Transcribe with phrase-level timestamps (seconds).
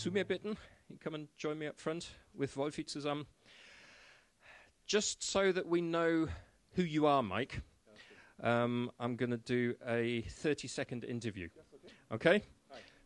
[0.00, 0.56] zu mir bitten.
[0.88, 3.26] You come and join me up front with Wolfie zusammen.
[4.86, 6.26] Just so that we know
[6.74, 7.60] who you are, Mike,
[8.42, 11.48] um, I'm going to do a 30 second interview.
[12.10, 12.42] Okay?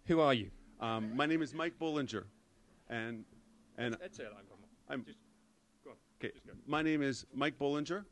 [0.07, 0.50] Who are you?
[0.80, 2.25] Um, my name is Mike Bollinger,
[2.89, 3.25] and
[3.76, 4.68] and Erzähl einfach mal.
[4.89, 5.18] I'm Just
[5.82, 5.96] go on.
[6.22, 6.32] okay.
[6.67, 8.04] My name is Mike Bollinger,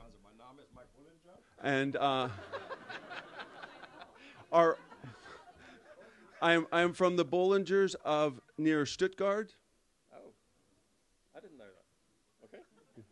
[0.00, 1.38] Also, mein Name ist Mike Bullinger.
[1.62, 2.28] and uh,
[4.52, 4.78] our
[6.42, 9.54] I'm I'm from the Bollingers of near Stuttgart,
[10.12, 10.34] Oh,
[11.36, 11.84] I didn't know that.
[12.44, 12.58] Okay.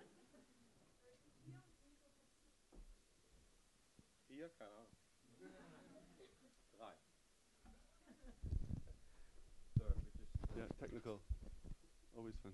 [4.28, 4.90] Vier, keine Ahnung.
[6.76, 6.94] Drei.
[9.78, 11.20] So, we just Yeah, technical,
[12.16, 12.52] always fun.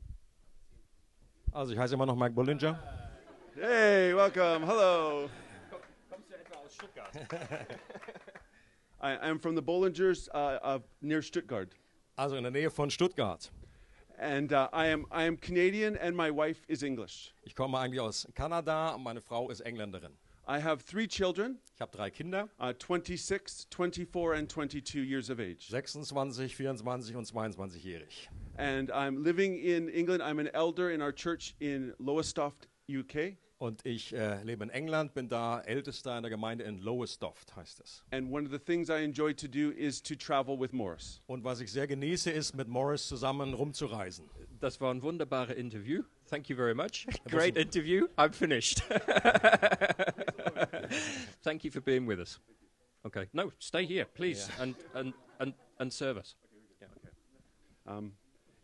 [1.53, 2.79] Also ich heiße immer noch Mike Bollinger.
[3.55, 4.67] Hey, welcome.
[4.67, 5.31] Hello.
[6.11, 7.13] Kommst du etwa aus Stuttgart?
[9.07, 11.69] I, I'm from the Bollingers uh, of near Stuttgart,
[12.19, 13.51] Also in der Nähe von Stuttgart.
[14.19, 17.33] and uh, I am I am Canadian, and my wife is English.
[17.45, 20.13] Ich komme eigentlich aus Kanada und meine Frau ist Engländerin.
[20.49, 25.41] I have three children, Ich habe drei Kinder, uh, 26, 24, and 22 years of
[25.41, 25.69] age.
[25.69, 28.29] 26, 24 und 22-jährig.
[28.57, 30.23] And I'm living in England.
[30.23, 33.37] I'm an elder in our church in Lowestoft, UK.
[33.59, 37.81] Und ich äh, lebe in England, bin da Ältester in der Gemeinde in Lowestoft, heißt
[37.81, 38.05] es.
[38.11, 41.23] And one of the things I enjoy to do is to travel with Morris.
[41.27, 44.29] Und was ich sehr genieße, ist mit Morris zusammen rumzureisen.
[44.61, 46.03] Das war ein wunderbares Interview.
[46.29, 47.07] Thank you very much.
[47.31, 48.09] Great interview.
[48.19, 48.83] I'm finished.
[51.43, 52.39] Thank you for being with us.
[53.07, 53.27] Okay.
[53.33, 56.35] No, stay here, please, and, and, and, and serve us.
[56.83, 57.09] Yeah, okay.
[57.87, 58.13] Um,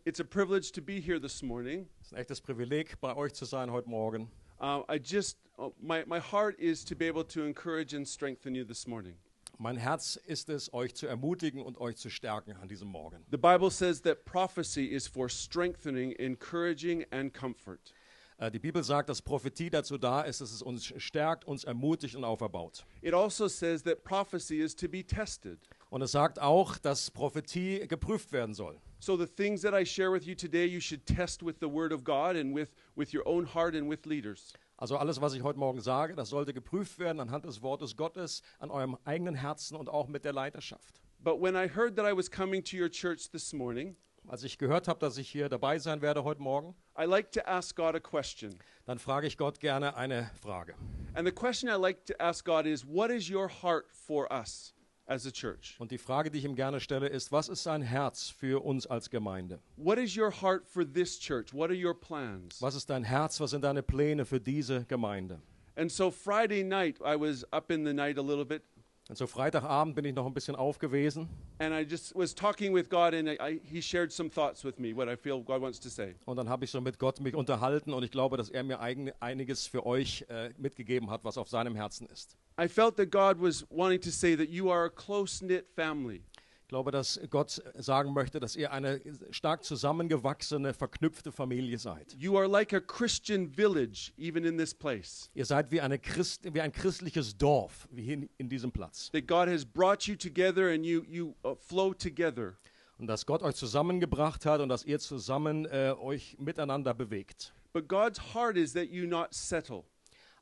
[0.05, 1.87] it's a privilege to be here this morning.
[2.01, 4.29] Es ist ein echtes Privileg, bei euch zu sein heute Morgen.
[4.63, 8.55] Uh, I just, uh, my, my heart is to be able to encourage and strengthen
[8.55, 9.15] you this morning.
[9.59, 13.25] Mein Herz ist es, euch zu ermutigen und euch zu stärken an diesem Morgen.
[13.29, 17.93] The Bible says that prophecy is for strengthening, encouraging, and comfort.
[18.37, 22.15] Äh, Die Bibel sagt, dass Prophetie dazu da ist, dass es uns stärkt, uns ermutigt
[22.15, 22.85] und auferbaut.
[23.01, 25.59] It also says that prophecy is to be tested.
[25.89, 28.79] Und es sagt auch, dass Prophetie geprüft werden soll.
[29.03, 31.91] So the things that I share with you today, you should test with the Word
[31.91, 34.53] of God and with, with your own heart and with leaders.
[34.77, 38.41] Also alles, was ich heute Morgen sage, das sollte geprüft werden anhand des Wortes Gottes,
[38.59, 41.01] an eurem eigenen Herzen und auch mit der Leiterschaft.
[41.21, 44.57] But when I heard that I was coming to your church this morning, Als ich
[44.57, 47.95] gehört habe, dass ich hier dabei sein werde heute Morgen, I like to ask God
[47.95, 48.57] a question.
[48.85, 50.75] dann frage ich Gott gerne eine Frage.
[51.13, 54.73] And the question I like to ask God is what is your heart for us?
[55.05, 58.87] Und die Frage, die ich ihm gerne stelle, ist, was ist sein Herz für uns
[58.87, 59.59] als Gemeinde?
[59.75, 61.53] What is your heart for this church?
[61.53, 62.61] What are your plans?
[62.61, 63.39] Was ist dein Herz?
[63.39, 65.41] Was sind deine Pläne für diese Gemeinde?
[65.75, 68.63] And so Friday night, I was up in the night a little bit,
[69.09, 71.27] Und so Freitagabend bin ich noch ein bisschen aufgewesen
[71.59, 74.79] and I just was talking with God, and I, I, He shared some thoughts with
[74.79, 76.15] me, what I feel God wants to say.
[76.25, 78.79] und dann habe ich so mit Gott mich unterhalten und ich glaube, dass er mir
[78.79, 82.37] einiges für euch äh, mitgegeben hat, was auf seinem Herzen ist.
[82.59, 86.21] I felt that God was wanting to say that you are a close knit family.
[86.63, 89.01] Ich glaube, dass Gott sagen möchte, dass ihr eine
[89.31, 92.15] stark zusammengewachsene, verknüpfte Familie seid.
[92.17, 95.29] You are like a Christian village, even in this place.
[95.35, 99.11] Ihr seid wie, eine Christ, wie ein christliches Dorf, wie hier in, in diesem Platz.
[99.11, 102.55] That God has brought you together and you, you uh, flow together.
[102.97, 107.53] Und dass Gott euch zusammengebracht hat und dass ihr zusammen äh, euch miteinander bewegt.
[107.73, 109.83] But God's heart is that you not settle.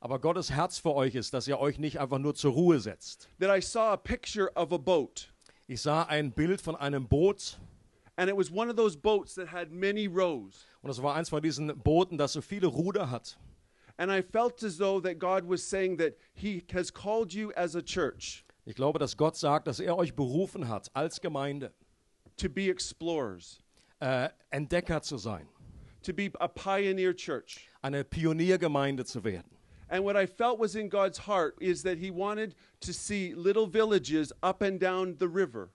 [0.02, 3.28] Aber Gottes Herz für euch ist, dass ihr euch nicht einfach nur zur Ruhe setzt.
[3.38, 5.31] That I saw a picture of a boat,
[5.72, 7.58] Ich sah ein Bild von einem Boot
[8.16, 10.66] and it was one of those boats that had many rows.
[10.82, 13.38] und es war eins von diesen Booten, das so viele Ruder hat.
[13.96, 17.74] And I felt as though that God was saying that He has called you as
[17.74, 21.72] a church Ich glaube, dass Gott sagt, dass er euch berufen hat, als Gemeinde
[22.36, 23.58] to be explorers,
[24.00, 25.48] äh, Entdecker zu sein,
[26.02, 27.66] to be a pioneer church.
[27.80, 29.50] eine Pioniergemeinde zu werden.
[29.92, 33.66] And what I felt was in God's heart is that He wanted to see little
[33.66, 35.68] villages up and down the river.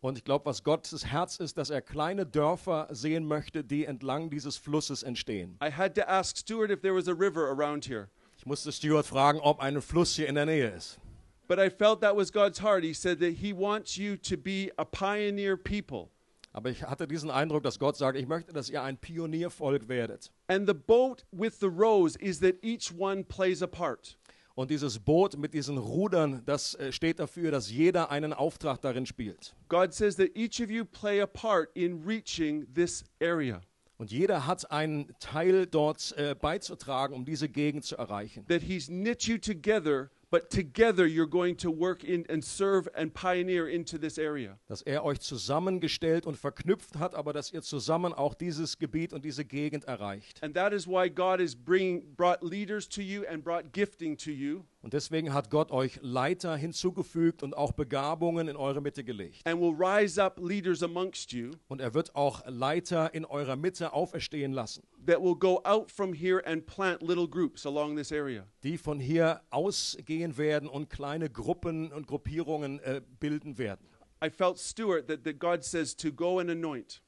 [0.00, 4.30] Und ich glaube, was Gottes Herz ist, dass er kleine Dörfer sehen möchte, die entlang
[4.30, 5.56] dieses Flusses entstehen.
[5.60, 8.10] I had to ask Stuart if there was a river around here.
[8.38, 11.00] Ich musste Stuart fragen, ob ein Fluss hier in der Nähe ist.
[11.48, 12.84] But I felt that was God's heart.
[12.84, 16.10] He said that He wants you to be a pioneer people.
[16.54, 20.30] Aber ich hatte diesen Eindruck, dass Gott sagt, ich möchte, dass ihr ein Pioniervolk werdet.
[20.46, 24.16] And the boat with the rows is that each one plays a part.
[24.54, 29.04] Und dieses Boot mit diesen Rudern, das äh, steht dafür, dass jeder einen Auftrag darin
[29.04, 29.56] spielt.
[29.68, 33.60] God says that each of you play a part in reaching this area.
[33.96, 38.46] Und jeder hat einen Teil dort äh, beizutragen, um diese Gegend zu erreichen.
[38.46, 43.14] That He's knit you together, but together you're going to work in and serve and
[43.14, 44.58] pioneer into this area.
[44.66, 49.24] dass er euch zusammengestellt und verknüpft hat, aber dass ihr zusammen auch dieses Gebiet und
[49.24, 50.42] diese Gegend erreicht.
[50.42, 54.32] And that is why God is bringing brought leaders to you and brought gifting to
[54.32, 59.40] you Und deswegen hat Gott euch Leiter hinzugefügt und auch Begabungen in eure Mitte gelegt.
[59.46, 63.94] and will rise up leaders amongst you Und er wird auch Leiter in eurer Mitte
[63.94, 68.46] auferstehen lassen, that will go out from here and plant little groups along this area.
[68.62, 73.86] die von hier ausgehen werden und kleine Gruppen und Gruppierungen äh, bilden werden.
[74.22, 77.00] I felt Stuart that, that God says to go and anoint.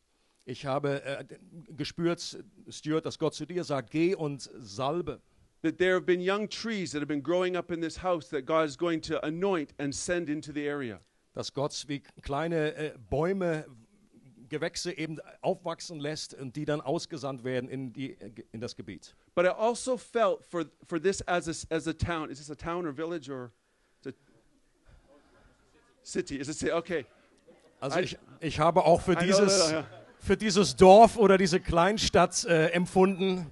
[0.46, 1.24] Ich habe äh,
[1.76, 5.20] gespürt, Stuart, dass Gott zu dir sagt, geh und salbe.
[5.62, 8.46] That there have been young trees that have been growing up in this house that
[8.46, 11.00] God is going to anoint and send into the area.
[11.34, 13.66] Dass Gott wie kleine äh, Bäume,
[14.48, 18.16] Gewächse eben aufwachsen lässt und die dann ausgesandt werden in, die,
[18.52, 19.14] in das Gebiet.
[19.34, 22.30] But I also felt for, for this as a, as a town.
[22.30, 23.50] Is this a town or village or
[24.04, 24.14] it
[26.02, 26.38] city?
[26.38, 26.72] Is it city?
[26.72, 27.06] Okay.
[27.80, 29.86] Also I- ich, ich habe auch für I know dieses, that, yeah.
[30.18, 33.50] für dieses Dorf oder diese Kleinstadt äh, empfunden,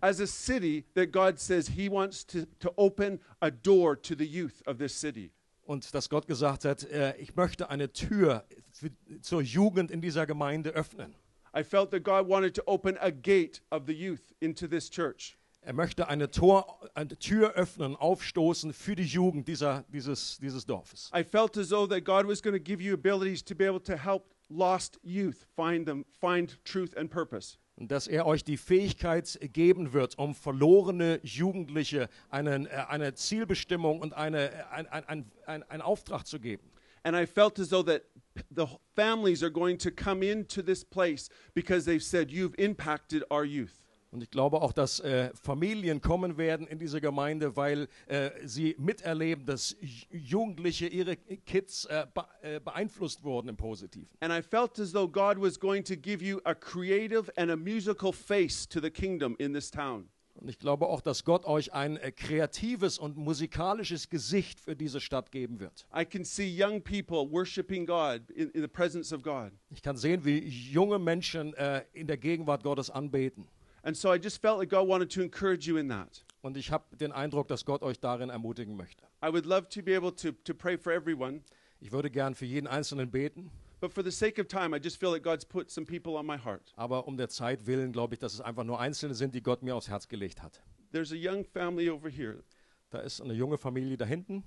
[0.00, 4.26] As a city that God says He wants to, to open a door to the
[4.26, 5.32] youth of this city.
[5.68, 8.90] und dass Gott gesagt hat, äh, ich möchte eine Tür für,
[9.20, 11.14] zur Jugend in dieser Gemeinde öffnen.
[11.54, 15.36] I felt that God wanted to open a gate of the youth into this church.
[15.60, 21.10] Er möchte eine, Tor, eine Tür öffnen, aufstoßen für die Jugend dieser, dieses, dieses Dorfes.
[21.14, 23.82] I felt as though that God was going to give you abilities to be able
[23.82, 27.58] to help lost youth find them, find truth and purpose.
[27.78, 34.00] Und dass er euch die Fähigkeit geben wird, um verlorene Jugendliche einen, äh, eine Zielbestimmung
[34.00, 36.72] und eine, äh, ein, ein, ein, ein, einen Auftrag zu geben.
[37.04, 38.02] And I felt as though that
[38.50, 38.66] the
[38.96, 43.84] families are going to come into this place because they've said, You've impacted our youth.
[44.10, 48.74] Und ich glaube auch, dass äh, Familien kommen werden in diese Gemeinde, weil äh, sie
[48.78, 49.76] miterleben, dass
[50.10, 54.08] Jugendliche ihre Kids äh, be äh, beeinflusst wurden im Positiven.
[54.20, 57.56] And I felt as though God was going to give you a creative and a
[57.56, 60.08] musical face to the kingdom in this town.
[60.40, 65.00] Und ich glaube auch, dass Gott euch ein äh, kreatives und musikalisches Gesicht für diese
[65.00, 65.86] Stadt geben wird.
[65.94, 69.50] I can see young people worshiping God in, in the presence of God.
[69.70, 73.48] Ich kann sehen, wie junge Menschen äh, in der Gegenwart Gottes anbeten.
[73.88, 76.22] And so I just felt like God wanted to encourage you in that.
[76.42, 79.02] Und ich habe den Eindruck, dass Gott euch darin ermutigen möchte.
[79.24, 81.40] I would love to be able to, to pray for everyone,
[81.80, 83.50] Ich würde gern für jeden Einzelnen beten,
[83.80, 86.26] but for the sake of time, I just feel like God's put some people on
[86.26, 86.70] my heart.
[86.76, 89.62] aber um der Zeit willen glaube ich, dass es einfach nur Einzelne sind, die Gott
[89.62, 90.62] mir aufs Herz gelegt hat.
[90.92, 92.44] There's a young family over here.
[92.90, 94.44] Da ist eine junge Familie da hinten.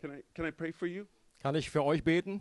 [0.00, 1.06] Can I, can I pray for you?
[1.40, 2.40] Kann ich für euch beten?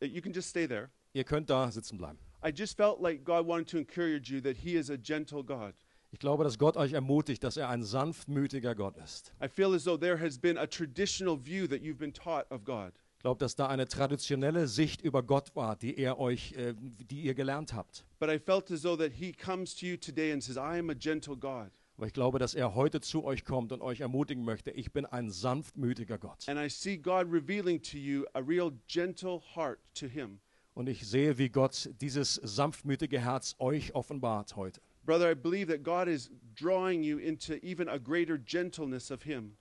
[0.00, 0.88] You can just stay there.
[1.12, 2.18] Ihr könnt da sitzen bleiben.
[2.44, 5.74] I just felt like God wanted to encourage you that He is a gentle God.
[6.12, 9.32] Ich glaube, dass Gott euch ermutigt, dass er ein sanftmütiger Gott ist.
[9.42, 12.64] I feel as though there has been a traditional view that you've been taught of
[12.64, 12.92] God.
[13.16, 16.74] Ich glaube, dass da eine traditionelle Sicht über Gott war, die er euch, äh,
[17.10, 18.04] die ihr gelernt habt.
[18.20, 20.90] But I felt as though that He comes to you today and says, I am
[20.90, 21.70] a gentle God.
[21.96, 24.70] Aber ich glaube, dass er heute zu euch kommt und euch ermutigen möchte.
[24.70, 26.46] Ich bin ein sanftmütiger Gott.
[26.46, 30.38] And I see God revealing to you a real gentle heart to Him.
[30.76, 34.82] Und ich sehe, wie Gott dieses sanftmütige Herz euch offenbart heute.
[35.06, 39.56] Brother, I believe that God is drawing you into even a greater gentleness of Him.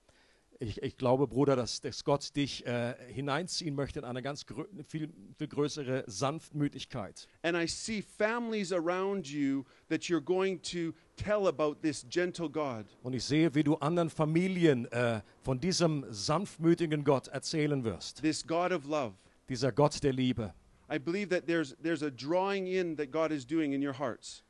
[0.59, 4.45] Ich, ich glaube, Bruder, dass, dass Gott dich äh, hineinziehen möchte in eine ganz
[4.90, 7.30] viel, viel größere Sanftmütigkeit.
[7.44, 12.85] And I see families around you that you're going to tell about this gentle God.
[13.04, 18.21] Und ich sehe, wie du anderen Familien äh, von diesem sanftmütigen Gott erzählen wirst.
[18.21, 19.13] this God of love.
[19.47, 20.54] Dieser Gott der Liebe.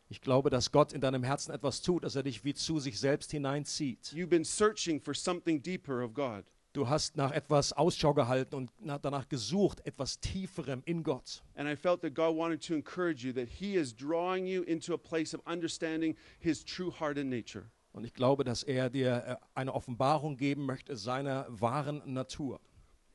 [0.10, 3.00] Ich glaube, dass Gott in deinem Herzen etwas tut, dass er dich wie zu sich
[3.00, 4.14] selbst hineinzieht.
[4.14, 6.46] You've been searching for something deeper of God.
[6.74, 11.42] Du hast nach etwas Ausschau gehalten und nach, danach gesucht, etwas Tieferem in Gott.
[11.56, 14.94] And I felt that God wanted to encourage you that He is drawing you into
[14.94, 17.72] a place of understanding His true heart and nature.
[17.94, 22.60] Und ich glaube, dass er dir äh, eine Offenbarung geben möchte seiner wahren Natur.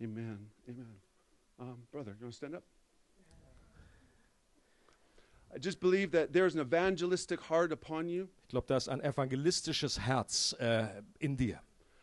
[0.00, 0.50] Amen.
[0.66, 1.02] Amen.
[1.58, 2.64] Um, brother, you want to stand up?
[5.52, 8.28] I just believe that there's an evangelistic heart upon you.
[8.42, 10.86] Ich glaube, da ist ein evangelistisches Herz äh,
[11.18, 11.60] in dir.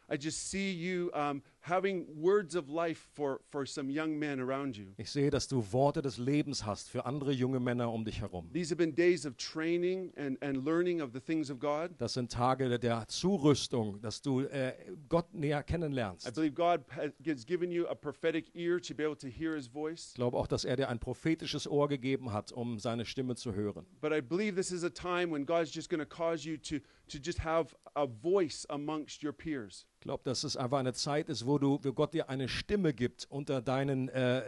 [0.10, 4.77] I just see you um, having words of life for, for some young men around
[4.77, 4.88] you.
[4.97, 8.50] Ich sehe, dass du Worte des Lebens hast für andere junge Männer um dich herum.
[8.53, 11.91] These have been days of training and, and learning of the things of God.
[11.97, 14.74] Das sind Tage der Zurüstung, dass du äh,
[15.09, 16.33] Gott näher I kennenlernst.
[16.33, 19.67] believe God ha- has given you a prophetic ear to be able to hear His
[19.67, 20.09] voice.
[20.09, 23.53] Ich glaube auch, dass er dir ein prophetisches Ohr gegeben hat, um seine Stimme zu
[23.53, 23.86] hören.
[24.01, 26.79] But I believe this is a time when God's just going to cause you to,
[27.09, 29.86] to just have a voice amongst your peers.
[30.07, 32.93] Ich glaube, dass es einfach eine Zeit ist, wo, du, wo Gott dir eine Stimme
[32.93, 34.41] gibt unter deinen äh,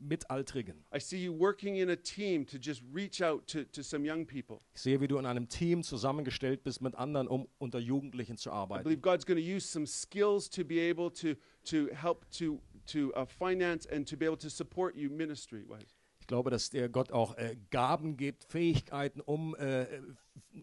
[0.00, 0.74] Mitaltrigen.
[0.92, 4.26] I see you working in a team to just reach out to, to some young
[4.26, 4.58] people.
[4.74, 8.50] Ich sehe, wie du in einem Team zusammengestellt bist mit anderen, um unter Jugendlichen zu
[8.50, 8.82] I arbeiten.
[8.82, 11.36] believe God's going to use some skills to be able to,
[11.66, 15.97] to help to, to uh, finance and to be able to support you ministry wise.
[16.28, 19.86] Ich glaube, dass dir Gott auch äh, Gaben gibt, Fähigkeiten, um, äh,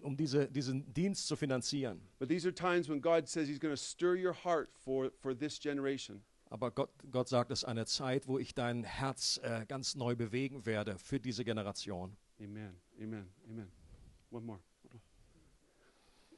[0.03, 2.07] um diese, diesen Dienst zu finanzieren.
[2.19, 5.35] But these are times when God says He's going to stir your heart for, for
[5.35, 6.23] this generation.
[6.51, 10.15] Aber Gott, Gott sagt, es ist eine Zeit, wo ich dein Herz äh, ganz neu
[10.15, 12.15] bewegen werde für diese Generation.
[12.39, 12.79] Amen.
[13.01, 13.27] Amen.
[13.49, 13.71] Amen.
[14.29, 14.59] One more.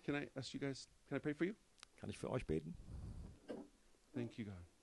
[0.06, 1.54] Can I ask you guys, can I pray for you?
[1.98, 2.74] Kann ich für euch beten?
[4.14, 4.77] Thank you, God.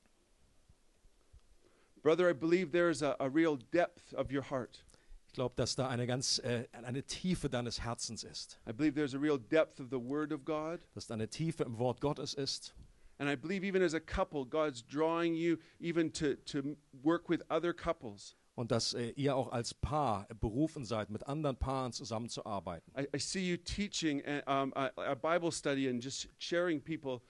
[2.04, 4.84] Brother, I believe there is a, a real depth of your heart.
[5.26, 9.14] Ich glaube, dass da eine ganz äh, eine Tiefe deines Herzens ist, I believe there's
[9.14, 10.80] a real depth of the Word of God.
[10.94, 12.74] dass da eine Tiefe im Wort Gottes ist.
[13.16, 17.40] And I believe even as a couple, God's drawing you even to, to work with
[17.48, 18.36] other couples.
[18.54, 22.92] Und dass äh, ihr auch als Paar berufen seid, mit anderen Paaren zusammenzuarbeiten.
[22.98, 27.14] I, I see you teaching a, um, a, a Bible study and just sharing people,
[27.14, 27.20] uh,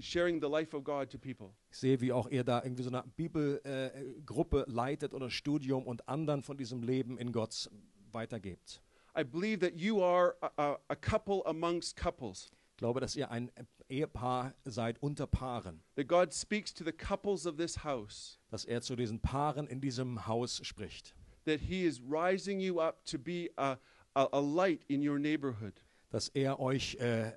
[0.00, 1.50] sharing the life of God to people.
[1.70, 6.08] Ich sehe, wie auch ihr da irgendwie so eine Bibelgruppe äh, leitet oder Studium und
[6.08, 7.70] anderen von diesem Leben in Gott
[8.12, 8.80] weitergebt.
[9.16, 12.50] I believe that you are a, a, a couple amongst couples.
[12.72, 13.50] Ich glaube, dass ihr ein
[13.88, 18.38] Ehepaar seid unter Paaren, That God speaks to the couples of this house.
[18.50, 21.14] dass er zu diesen Paaren in diesem Haus spricht,
[21.44, 23.76] That He is rising you up to be a,
[24.14, 25.74] a, a light in your neighborhood.
[26.10, 27.32] dass er euch äh,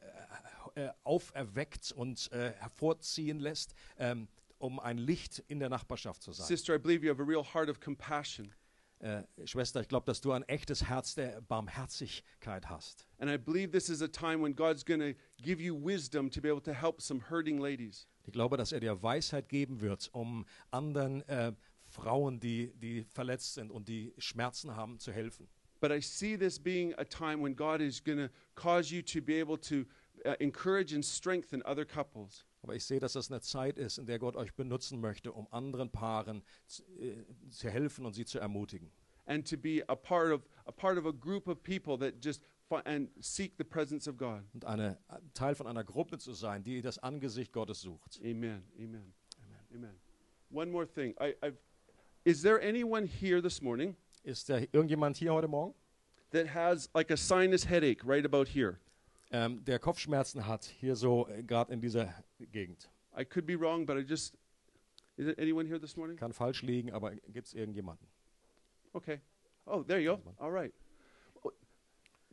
[0.75, 4.27] äh, auferweckt und äh, hervorziehen lässt, ähm,
[4.57, 6.45] um ein Licht in der Nachbarschaft zu sein.
[6.45, 8.53] Sister, I believe you have a real heart of compassion.
[8.99, 13.05] Äh, Schwester, ich glaube, dass du ein echtes Herz der Barmherzigkeit hast.
[13.19, 16.41] And I believe this is a time when God's going to give you wisdom to
[16.41, 18.07] be able to help some hurting ladies.
[18.25, 21.53] Ich glaube, dass er dir Weisheit geben wird, um anderen äh,
[21.85, 25.47] Frauen, die, die verletzt sind und die Schmerzen haben, zu helfen.
[25.81, 29.21] But I see this being a time when God is going to cause you to
[29.21, 29.85] be able to
[30.25, 32.45] uh, encourage and strengthen other couples.
[32.61, 35.47] Aber ich sehe, dass das eine Zeit ist, in der Gott euch benutzen möchte, um
[35.51, 38.91] anderen Paaren zu, äh, zu helfen und sie zu ermutigen.
[39.27, 42.41] and to be a part of a part of a group of people that just
[42.85, 44.43] and seek the presence of God.
[44.53, 48.19] Und eine, ein Teil von einer Gruppe zu sein, die das Angesicht Gottes sucht.
[48.23, 48.63] Amen.
[48.77, 49.13] Amen.
[49.73, 49.95] Amen.
[50.49, 51.13] One more thing.
[51.19, 51.57] I, I've,
[52.25, 55.75] is there anyone here this morning Ist da irgendjemand hier heute Morgen,
[56.31, 58.79] that has like a sinus headache right about here?
[59.31, 62.13] Ähm, der Kopfschmerzen hat, hier so äh, gerade in dieser
[62.51, 62.89] Gegend?
[63.17, 64.37] I could be wrong, but I just
[65.17, 66.17] is there anyone here this morning?
[66.17, 68.07] Kann falsch liegen, aber gibt es irgendjemanden?
[68.93, 69.21] Okay.
[69.65, 70.35] Oh, there you go.
[70.39, 70.73] All right.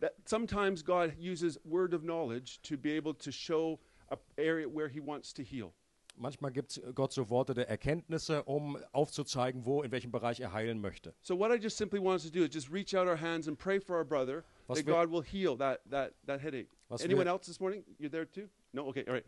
[0.01, 3.79] That sometimes God uses word of knowledge to be able to show
[4.11, 5.73] a area where He wants to heal.
[6.17, 10.81] Manchmal gibt Gott so Worte der Erkenntnisse, um aufzuzeigen, wo, in welchem Bereich er heilen
[10.81, 11.15] möchte.
[11.23, 13.49] So what I just simply want us to do is just reach out our hands
[13.49, 16.69] and pray for our brother that God will heal that that that headache.
[16.89, 17.85] Was Anyone else this morning?
[17.99, 18.49] You're there too?
[18.73, 18.87] No.
[18.89, 19.05] Okay.
[19.07, 19.27] All right.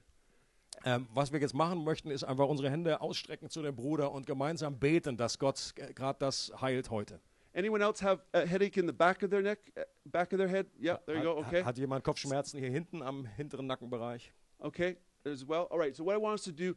[0.85, 4.27] Ähm, was wir jetzt machen möchten, ist einfach unsere Hände ausstrecken zu dem Bruder und
[4.27, 7.21] gemeinsam beten, dass Gott gerade das heilt heute.
[7.57, 10.49] Anyone else have a headache in the back of their neck, uh, back of their
[10.49, 10.67] head?
[10.81, 10.99] Yeah.
[11.07, 11.39] There you hat, go.
[11.39, 11.63] Okay.
[11.63, 14.33] hat jemand Kopfschmerzen hier hinten am hinteren Nackenbereich?
[14.59, 14.97] Okay.
[15.25, 15.69] As well.
[15.71, 15.95] All right.
[15.95, 16.75] So what I want us to do,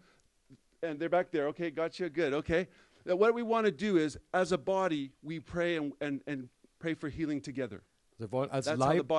[0.83, 1.47] and they're back there.
[1.47, 1.71] Okay.
[1.71, 2.09] Gotcha.
[2.09, 2.33] Good.
[2.33, 2.67] Okay.
[3.05, 6.49] Now what we want to do is, as a body, we pray and and and
[6.77, 7.81] pray for healing together.
[8.19, 9.12] Wir wollen als That's Leib,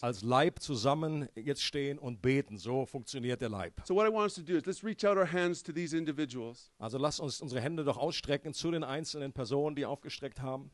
[0.00, 2.56] als Leib zusammen jetzt stehen und beten.
[2.56, 3.74] So funktioniert der Leib.
[3.84, 5.94] So what I want us to do is let's reach out our hands to these
[5.96, 6.70] individuals.
[6.78, 10.70] Also lasst uns unsere Hände doch ausstrecken zu den einzelnen Personen, die aufgestreckt haben.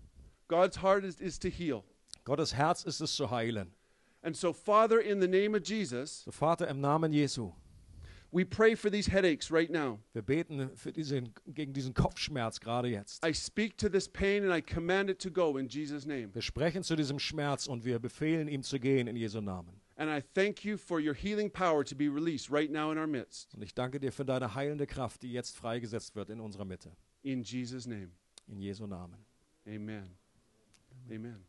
[0.46, 1.82] God's heart is, is to heal.
[2.24, 3.74] Gottes Herz ist es zu heilen.
[4.22, 7.52] And so, Father, in the name of Jesus, So Vater, im Namen Jesu,
[8.36, 9.98] we pray for these headaches right now.
[10.12, 13.24] wir beten für diesen, gegen diesen Kopfschmerz gerade jetzt.
[13.24, 16.34] I speak to this pain and I command it to go in Jesus' name.
[16.34, 19.80] Wir sprechen zu diesem Schmerz und wir befehlen ihm zu gehen in Jesu Namen.
[19.96, 23.06] And I thank you for your healing power to be released right now in our
[23.06, 23.54] midst.
[23.54, 26.92] Und ich danke dir für deine heilende Kraft, die jetzt freigesetzt wird in unserer Mitte.
[27.22, 28.10] In Jesus' name.
[28.46, 29.24] In Jesu Namen.
[29.66, 30.14] Amen.
[31.10, 31.46] Amen.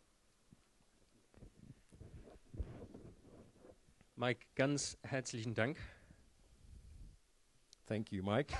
[4.15, 5.77] Mike, ganz herzlichen Dank.
[7.87, 8.53] Thank you, Mike.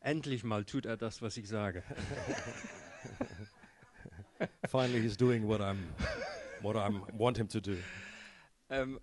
[0.00, 1.82] Endlich mal tut er das, was ich sage.
[4.68, 5.78] Finally, he's doing what I'm,
[6.62, 7.76] what I want him to do.
[8.70, 9.00] Ähm,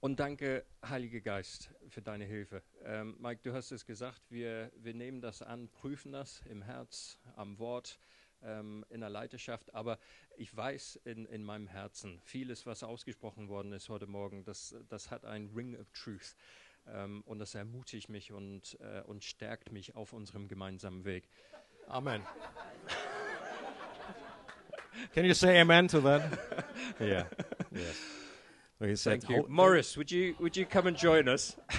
[0.00, 2.62] und danke, Heiliger Geist, für deine Hilfe.
[2.84, 7.18] Ähm, Mike, du hast es gesagt, wir, wir nehmen das an, prüfen das im Herz,
[7.36, 7.98] am Wort,
[8.42, 9.74] ähm, in der Leiterschaft.
[9.74, 9.98] Aber
[10.36, 15.10] ich weiß in, in meinem Herzen, vieles, was ausgesprochen worden ist heute Morgen, das, das
[15.10, 16.36] hat ein Ring of Truth.
[16.86, 21.28] Ähm, und das ermutigt mich und, äh, und stärkt mich auf unserem gemeinsamen Weg.
[21.86, 22.22] Amen.
[25.14, 26.22] Can you say amen to that?
[27.00, 27.24] yeah.
[27.70, 27.96] Yes.
[28.78, 29.42] So he said, Thank you.
[29.42, 31.56] "Ho- Morris, would you would you come and join us?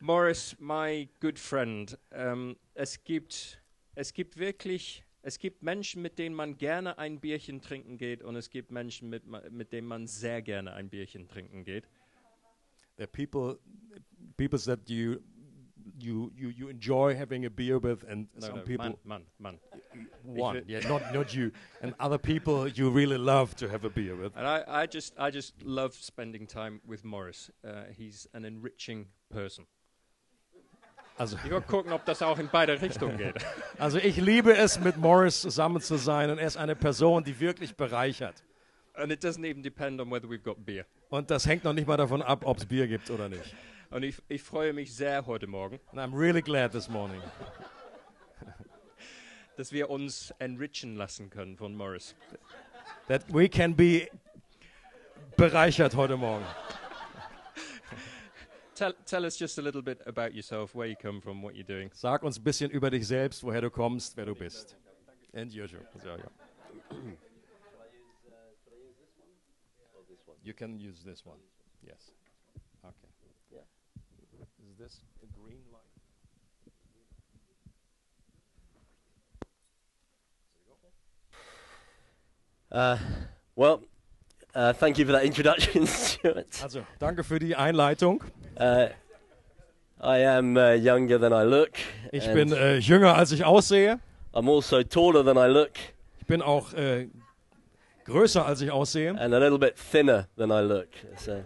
[0.00, 3.60] Morris, my good friend, ähm, es gibt
[3.98, 8.36] es gibt wirklich es gibt Menschen, mit denen man gerne ein Bierchen trinken geht und
[8.36, 11.88] es gibt Menschen, mit, mit denen man sehr gerne ein Bierchen trinken geht.
[12.96, 13.58] There are people,
[14.36, 15.20] people that you,
[15.98, 19.58] you, you, you enjoy having a beer with, and No, some no, people Mann, Mann,
[19.92, 20.06] Mann.
[20.22, 21.50] one, yeah, not not you,
[21.82, 24.32] and other people you really love to have a beer with.
[24.36, 27.50] And I, I just I just love spending time with Morris.
[27.64, 29.66] Uh, he's an enriching person.
[31.18, 33.34] Also, Ich will gucken, ob das auch in beide Richtungen geht.
[33.78, 37.38] also ich liebe es, mit Morris zusammen zu sein, und er ist eine Person, die
[37.40, 38.44] wirklich bereichert.
[38.94, 40.84] And it doesn't even depend on whether we've got beer.
[41.08, 43.54] Und das hängt noch nicht mal davon ab, ob es Bier gibt oder nicht.
[43.90, 47.20] Und ich, ich freue mich sehr heute Morgen, And I'm really glad this morning
[49.56, 52.14] dass wir uns enrichen lassen können von Morris.
[53.08, 54.08] that we can be
[55.36, 56.44] bereichert heute Morgen.
[58.78, 61.64] Tell, tell us just a little bit about yourself, where you come from, what you're
[61.64, 61.90] doing.
[61.94, 64.76] Sag uns ein bisschen über dich selbst, woher du kommst, wer du bist.
[65.34, 65.80] And you, sure.
[66.00, 66.96] So, yeah.
[70.44, 71.38] You can use this one.
[71.84, 72.12] Yes.
[72.84, 72.94] Okay.
[73.52, 73.66] Yeah.
[74.70, 75.82] Is this the green light?
[82.70, 82.96] Uh,
[83.56, 83.82] well,
[84.54, 86.62] uh, thank you for that introduction, Stuart.
[86.62, 88.22] Also, danke für die Einleitung.
[88.58, 88.88] Uh,
[90.00, 91.70] I am uh, younger than I look.
[92.12, 94.00] Ich bin äh, jünger, als ich aussehe.
[94.32, 95.72] I'm also taller than I look,
[96.20, 97.08] Ich bin auch äh,
[98.04, 99.10] größer, als ich aussehe.
[99.10, 100.88] and a little bit thinner than I look.
[101.16, 101.44] So,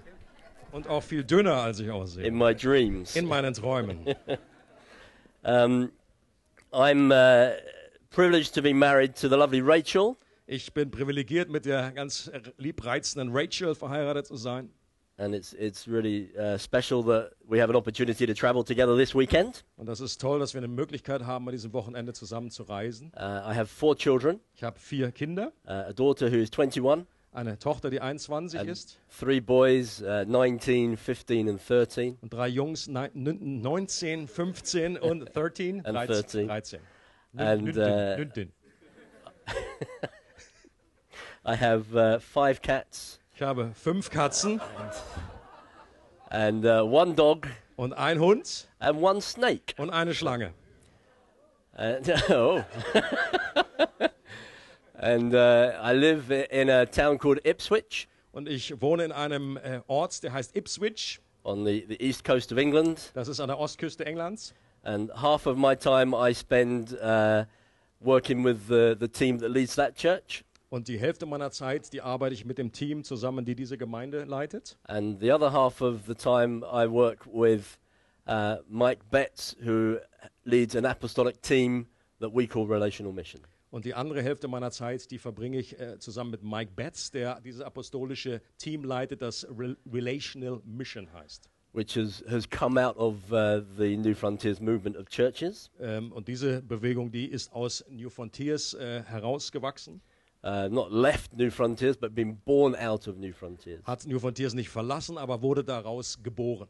[0.73, 2.25] Und auch viel dünner, als ich aussehe.
[2.25, 3.15] in my dreams.
[3.17, 4.07] In meinen Träumen.
[5.45, 5.91] Um,
[6.73, 7.57] I'm uh,
[8.11, 13.31] privileged to be married to the lovely Rachel, Ich bin privilegiert, mit der ganz liebreizenden
[13.33, 14.71] Rachel verheiratet zu sein.
[15.23, 19.15] And it's it's really uh, special that we have an opportunity to travel together this
[19.15, 19.63] weekend.
[19.77, 23.13] Und das ist toll, dass wir eine Möglichkeit haben, an diesem Wochenende zusammen zu reisen.
[23.17, 27.07] Uh, I have four children: Ich habe vier Kinder, uh, a daughter who is 21,
[27.33, 32.19] eine Tochter, die 21 and ist three boys, uh, 19, 15, and 13.
[32.21, 35.87] und drei Jungs, 19, 15 und 13.
[35.87, 36.49] And 13.
[36.49, 36.49] 13.
[36.49, 36.81] 13.
[37.35, 38.17] And, uh,
[41.45, 44.61] I have uh, five cats Ich habe fünf Katzen
[46.29, 49.75] and uh, one dog und ein Hund and one snake.
[49.79, 50.53] und eine Schlange.
[51.75, 52.63] And, oh.
[54.95, 59.81] and uh, I live in a town called Ipswich Und ich wohne in einem äh,
[59.87, 61.21] Ort, der heißt Ipswich.
[61.45, 63.11] on the, the east coast of England.
[63.15, 64.55] Das ist an der Ostküste Englands.
[64.85, 67.45] And half of my time I spend uh,
[68.01, 70.45] working with the, the team that leads that church.
[70.73, 74.25] Und die Hälfte meiner Zeit, die arbeite ich mit dem Team zusammen, die diese Gemeinde
[74.25, 74.79] leitet.
[74.85, 77.79] And the other half of the time I work with
[78.27, 79.99] uh, Mike Betts, who
[80.45, 81.89] leads an apostolic team
[82.21, 83.43] that we call Relational Mission.
[83.71, 87.43] Und die andere Hälfte meiner Zeit, die verbringe ich äh, zusammen mit Mike Betts, der
[87.43, 91.51] dieses apostolische Team leitet, das Rel Relational Mission heißt.
[91.75, 95.71] which has, has come out of uh, the New Frontiers movement of churches.
[95.81, 100.01] Ähm, und diese Bewegung, die ist aus New Frontiers äh, herausgewachsen,
[100.45, 103.81] Uh, not left New Frontiers, but been born out of New Frontiers.
[103.85, 106.69] hat New Frontiers nicht verlassen, aber wurde daraus geboren.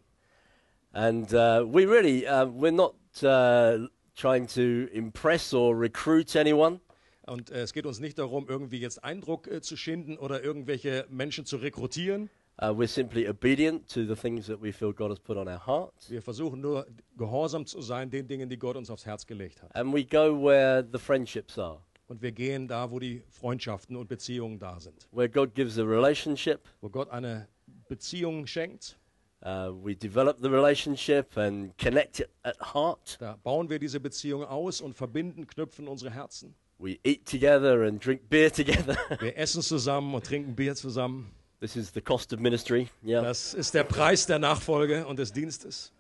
[0.93, 6.81] And uh, we really, uh, we're not uh, trying to impress or recruit anyone.
[7.27, 11.07] Und äh, es geht uns nicht darum, irgendwie jetzt Eindruck äh, zu schinden oder irgendwelche
[11.09, 12.29] Menschen zu rekrutieren.
[12.61, 15.67] Uh, we're simply obedient to the things that we feel God has put on our
[15.67, 16.11] hearts.
[16.11, 19.75] Wir versuchen nur gehorsam zu sein den Dingen, die Gott uns aufs Herz gelegt hat.
[19.75, 21.81] And we go where the friendships are,
[22.13, 25.09] Und wir gehen da, wo die Freundschaften und Beziehungen da sind.
[25.13, 26.61] where God gives a relationship.
[26.83, 27.49] Wo Gott eine
[27.89, 28.99] Beziehung schenkt,
[29.45, 33.17] Uh, we develop the relationship and connect it at heart.
[33.19, 36.55] da bauen wir diese Beziehung aus und verbinden, knüpfen unsere Herzen.
[36.79, 38.97] We eat together and drink beer together.
[39.21, 41.33] Wir essen zusammen und trinken Bier zusammen.
[41.61, 42.89] This is the cost of ministry.
[43.05, 43.23] Yeah.
[43.23, 45.93] Das ist der Preis der Nachfolge und des Dienstes.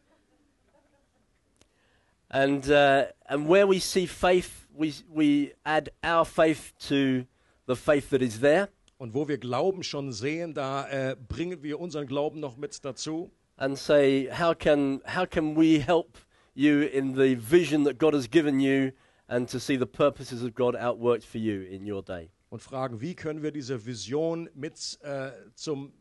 [2.29, 7.26] And uh, and where we see faith, we we add our faith to
[7.66, 11.80] the faith that is there, Und wo wir Glauben schon sehen, da äh, bringen wir
[11.80, 16.18] unseren Glauben noch mit dazu and say, how can how can we help
[16.54, 18.92] you in the vision that God has given you,
[19.28, 22.30] and to see the purposes of God outworked for you in your day.
[22.52, 25.94] und fragen, wie können wir diese Vision mit äh, zum,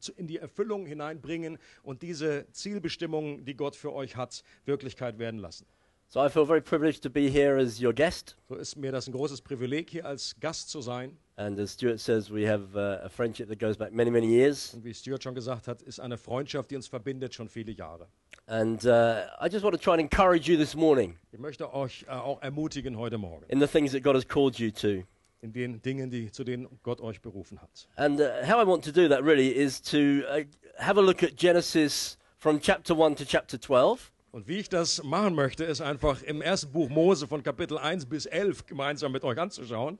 [0.00, 5.38] zu, in die Erfüllung hineinbringen und diese Zielbestimmung, die Gott für euch hat, Wirklichkeit werden
[5.38, 5.66] lassen.
[6.12, 8.36] So I feel very privileged to be here as your guest.
[8.46, 11.16] So ist mir das ein großes Privileg, hier als Gast zu sein.
[11.36, 14.74] And as Stuart says, we have uh, a friendship that goes back many, many years.
[14.74, 18.08] Und wie Stuart schon gesagt hat, ist eine Freundschaft, die uns verbindet schon viele Jahre.
[18.44, 22.04] And uh, I just want to try and encourage you this morning Ich möchte euch
[22.06, 25.04] äh, auch ermutigen heute Morgen in the things that God has called you to.
[25.40, 27.88] in den Dingen, die, zu denen Gott euch berufen hat.
[27.96, 30.44] And uh, how I want to do that really is to uh,
[30.76, 34.12] have a look at Genesis from chapter 1 to chapter 12.
[34.32, 38.06] Und wie ich das machen möchte, ist einfach im ersten Buch Mose von Kapitel 1
[38.06, 39.98] bis 11 gemeinsam mit euch anzuschauen.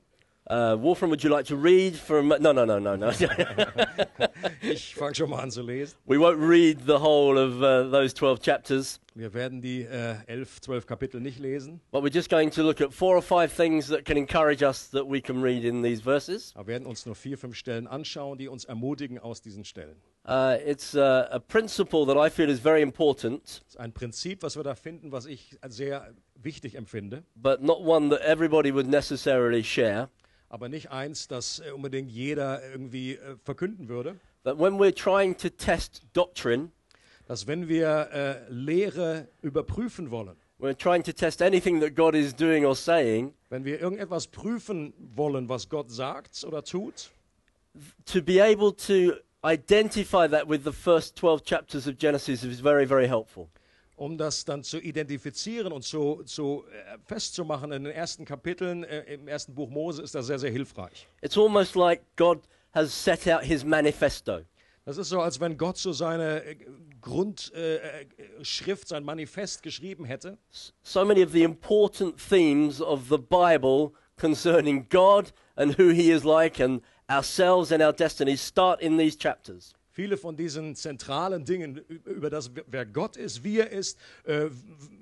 [0.49, 2.29] Uh, Wolfram, would you like to read from?
[2.39, 3.11] No, no, no, no, no.
[4.61, 5.95] Ich fange schon mal an zu lesen.
[6.07, 10.61] we won't read the whole of uh, those 12 chapters, Wir werden die äh, 11,
[10.61, 13.87] 12 Kapitel nicht lesen, but we're just going to look at four or five things
[13.87, 16.51] that can encourage us that we can read in these verses.
[16.55, 19.95] aber werden uns nur vier, fünf Stellen anschauen, die uns ermutigen aus diesen Stellen.
[20.27, 24.41] Uh, it's uh, a principle that I feel is very important, Das ist ein Prinzip,
[24.41, 28.87] was wir da finden, was ich sehr wichtig empfinde, but not one that everybody would
[28.87, 30.09] necessarily share.
[30.49, 34.19] aber nicht eins, das äh, unbedingt jeder irgendwie äh, verkünden würde.
[34.43, 36.71] That when we're trying to test doctrine,
[37.27, 42.35] Dass wenn wir äh, Lehre überprüfen wollen, we're trying to test anything that God is
[42.35, 47.11] doing or saying, wenn wir irgendetwas prüfen wollen, was Gott sagt oder tut,
[48.05, 52.85] to be able to identify that with the first 12 chapters of Genesis is very,
[52.85, 53.49] very helpful.
[53.95, 59.13] um das dann zu identifizieren und zu, zu äh, festzumachen in den ersten Kapiteln äh,
[59.13, 61.07] im ersten Buch Mose, ist das sehr, sehr hilfreich.
[61.21, 62.39] It's almost like God
[62.73, 64.41] has set out his manifesto.
[64.85, 66.57] Das ist so, als wenn Gott so seine äh,
[66.99, 68.07] Grundschrift, äh, äh,
[68.43, 70.37] Schrift, sein Manifest geschrieben hätte.
[70.81, 76.25] So many of the important themes of the Bible concerning God and who he is
[76.25, 79.73] like and ourselves and our destinies start in these chapters.
[79.91, 84.49] Viele von diesen zentralen Dingen über das, wer Gott ist, wie er ist, äh,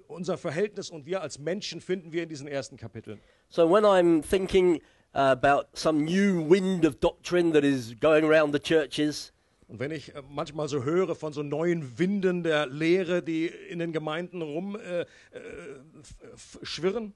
[0.07, 3.19] unser Verhältnis und wir als Menschen finden wir in diesen ersten Kapiteln.
[3.49, 4.81] So when I'm thinking
[5.15, 9.31] uh, about some new wind of doctrine that is going around the churches,
[9.71, 13.79] Und wenn ich äh, manchmal so höre von so neuen Winden der Lehre, die in
[13.79, 17.13] den Gemeinden rumschwirren,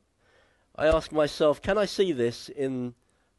[0.78, 2.96] äh, äh, I ask myself, can I see this in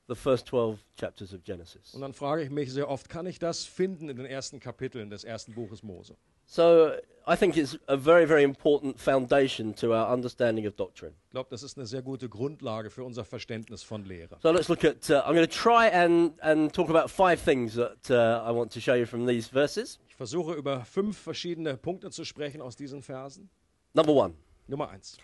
[0.09, 1.95] the first 12 chapters of Genesis?
[1.95, 5.11] und dann frage ich mich sehr oft, kann ich das finden in den ersten Kapiteln
[5.11, 6.17] des ersten Buches Mose?
[6.47, 6.93] So
[7.29, 11.13] I think it's a very, very important foundation to our understanding of doctrine.
[11.25, 14.39] Ich glaube, das ist eine sehr gute Grundlage für unser Verständnis von Lehre.
[14.41, 17.75] So let's look at, uh, I'm going to try and, and talk about five things
[17.75, 19.99] that uh, I want to show you from these verses.
[20.09, 23.51] Ich versuche über fünf verschiedene Punkte zu sprechen aus diesen Versen.
[23.93, 24.35] Number one,
[24.69, 25.19] Nummer eins.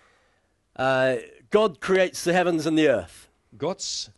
[0.77, 1.19] uh,
[1.51, 3.29] God creates the heavens and the earth.
[3.57, 4.11] Gott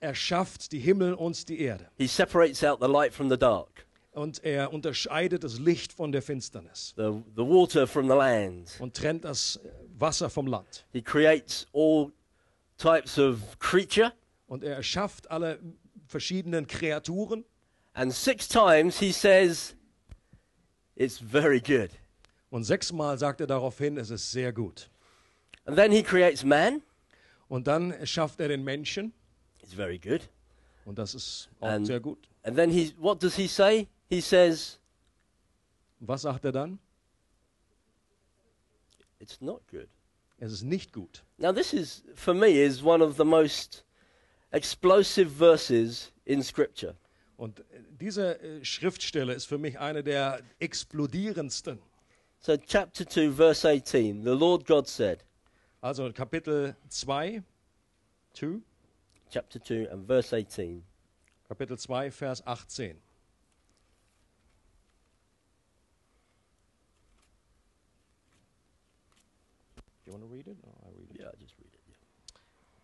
[0.00, 1.88] erschafft die Himmel und die Erde.
[1.96, 6.22] He separates out the light from the dark, Und er unterscheidet das Licht von der
[6.22, 8.70] Finsternis the, the water from the land.
[8.80, 9.60] und trennt das
[9.98, 10.84] Wasser vom Land.
[10.92, 12.10] He creates all
[12.78, 14.12] types of creature.
[14.46, 15.60] Und er erschafft alle
[16.06, 17.44] verschiedenen Kreaturen.
[17.92, 19.76] And six times he says,
[20.96, 21.90] It's very good.
[22.50, 24.90] Und sechsmal sagt er daraufhin, es ist sehr gut.
[25.64, 26.82] And then he creates man.
[27.48, 29.12] Und dann erschafft er den Menschen.
[29.62, 30.22] It's very good.
[30.84, 32.28] Und das ist auch And- sehr gut.
[32.42, 33.86] And then he, what does he say?
[34.08, 34.78] He says,
[36.00, 36.78] was sagt er dann?
[39.20, 39.88] It's not good.
[40.38, 41.22] Es ist nicht gut.
[41.36, 43.84] Now, this is, for me, is one of the most
[44.52, 46.96] explosive verses in Scripture.
[47.36, 47.64] Und äh,
[48.00, 51.78] diese äh, Schriftstelle ist für mich eine der explodierendsten.
[52.40, 55.22] So, chapter 2, verse 18 the Lord God said,
[55.82, 57.42] Also Kapitel 2,
[58.32, 58.60] 2,
[59.30, 60.82] chapter 2 and verse 18.
[61.48, 62.96] Kapitel 2, Vers 18.
[70.06, 70.56] You want to read it?
[70.64, 71.20] No, I read it.
[71.20, 71.80] Yeah, just read it.
[71.86, 71.94] yeah.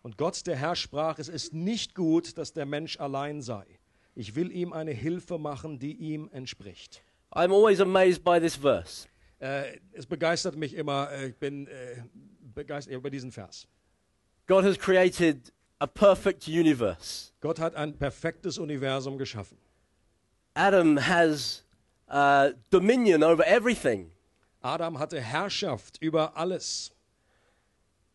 [0.01, 3.65] Und Gott, der Herr, sprach, es ist nicht gut, dass der Mensch allein sei.
[4.15, 7.03] Ich will ihm eine Hilfe machen, die ihm entspricht.
[7.31, 9.07] I'm always amazed by this verse.
[9.39, 12.01] Äh, es begeistert mich immer, äh, ich bin äh,
[12.55, 13.67] begeistert über diesen Vers.
[14.47, 19.57] God has created a perfect universe, Gott hat ein perfektes Universum geschaffen.
[20.55, 21.63] Adam has
[22.09, 24.11] uh, dominion over everything.
[24.63, 26.91] Adam hatte Herrschaft über alles.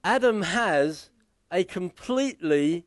[0.03, 1.11] Adam has
[1.51, 2.85] a completely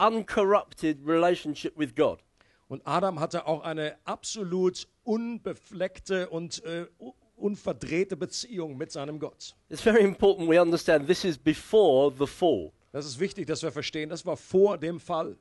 [0.00, 2.18] uncorrupted relationship with God.
[2.68, 6.86] Und Adam hatte auch eine absolut unbefleckte und äh,
[7.36, 9.54] unverdrehte Beziehung mit seinem Gott.
[9.68, 12.72] It's very important we understand this is before the fall.
[12.96, 15.36] Das ist wichtig, dass wir verstehen, das war vor dem Fall.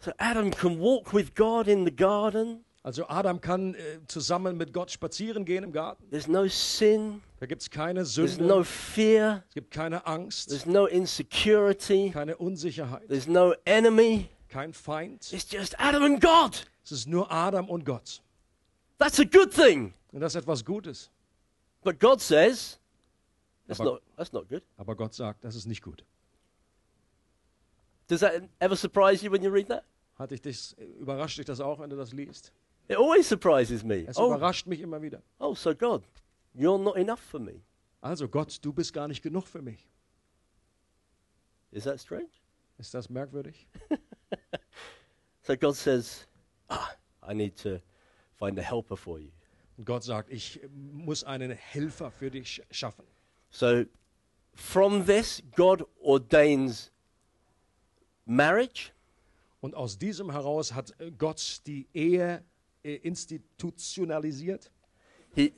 [0.00, 2.66] So Adam can walk with God in the garden.
[2.82, 3.78] Also Adam kann äh,
[4.08, 6.04] zusammen mit Gott spazieren gehen im Garten.
[6.10, 7.22] There's no sin.
[7.40, 9.42] Da gibt es keine There's Sünde, no fear.
[9.48, 12.10] es gibt keine Angst, There's no insecurity.
[12.10, 14.28] keine Unsicherheit, There's no enemy.
[14.50, 15.32] kein Feind.
[15.32, 16.66] It's just Adam and God.
[16.84, 18.20] Es ist nur Adam und Gott.
[18.98, 19.94] That's a good thing.
[20.12, 21.10] Und das ist etwas Gutes.
[21.82, 22.78] But God says
[23.66, 24.62] that's Aber- not that's not good.
[24.76, 26.04] Aber Gott sagt, das ist nicht gut.
[28.12, 29.84] Does that ever surprise you when you read that?
[30.18, 32.52] Hat dich das, überrascht dich das auch, wenn du das liest?
[32.88, 34.04] It always surprises me.
[34.06, 35.22] Es Oh, überrascht mich immer wieder.
[35.38, 36.02] oh, so God,
[36.54, 37.62] you're not enough for me.
[38.02, 39.88] Also Gott, du bist gar nicht genug für mich.
[41.70, 42.28] Is that strange?
[42.78, 43.66] Ist das merkwürdig?
[45.44, 46.28] So God says,
[46.70, 46.90] ah,
[47.28, 47.80] I need to
[48.36, 49.30] find a helper for you.
[49.76, 53.04] Und Gott sagt, ich muss einen Helfer für dich sch- schaffen.
[53.50, 53.84] So
[54.54, 56.92] from this, God ordains
[58.24, 58.92] marriage.
[59.60, 62.44] Und aus diesem heraus hat Gott die Ehe
[62.82, 64.70] äh, institutionalisiert.
[65.34, 65.52] He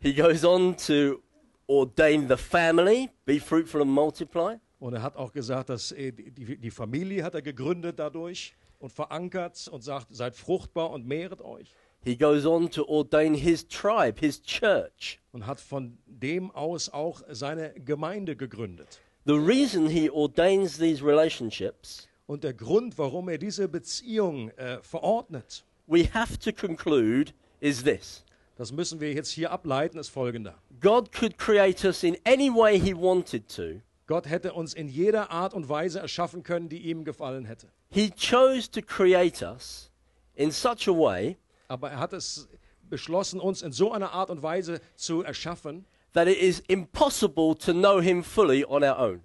[0.00, 1.20] He goes on to
[1.66, 4.56] ordain the family, be fruitful and multiply.
[4.78, 9.66] Und er hat auch gesagt, dass äh, die Familie hat er gegründet dadurch und verankert
[9.66, 11.74] und sagt, seid fruchtbar und mehret euch.
[12.08, 15.20] He goes on to ordain his tribe, his church.
[15.30, 19.02] Und hat von dem aus auch seine Gemeinde gegründet.
[19.26, 25.64] The reason he ordains these relationships, Und der Grund, warum er diese Beziehung äh, verordnet,
[25.86, 28.24] we have to conclude, is this
[28.56, 30.54] das müssen wir jetzt hier ableiten, ist folgender.
[30.80, 33.82] God could create us in any way he wanted to.
[34.06, 37.68] Gott hätte uns in jeder Art und Weise erschaffen können, die ihm gefallen hätte.
[37.90, 39.90] He chose to create us
[40.34, 41.36] in such a way
[41.68, 42.48] Aber er hat es
[42.82, 47.72] beschlossen, uns in so einer Art und Weise zu erschaffen, that it is impossible to
[47.72, 49.22] know him fully on our own.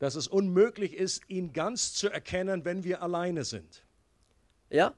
[0.00, 3.84] dass es unmöglich ist, ihn ganz zu erkennen, wenn wir alleine sind.
[4.72, 4.94] Yeah?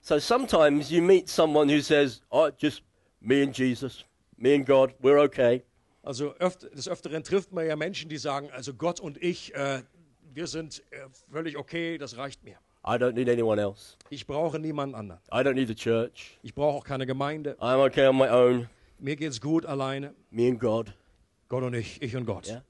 [0.00, 2.82] So sometimes you meet someone who says, Oh, just
[3.20, 4.04] me and Jesus,
[4.38, 5.64] me and God, we're okay.
[6.02, 9.82] Also öft, des Öfteren trifft man ja Menschen, die sagen, also Gott und ich, äh,
[10.32, 12.58] wir sind äh, völlig okay, das reicht mir.
[12.88, 13.96] I don't need anyone else.
[14.10, 15.20] Ich brauche niemanden anderen.
[15.32, 16.38] I don't need the church.
[16.42, 17.56] Ich brauche auch keine Gemeinde.
[17.58, 18.68] I'm okay on my own.
[18.98, 20.14] Mir geht's gut alleine.
[20.30, 20.92] Me and God.
[21.48, 22.46] Gott und ich, ich und Gott.
[22.46, 22.62] Yeah.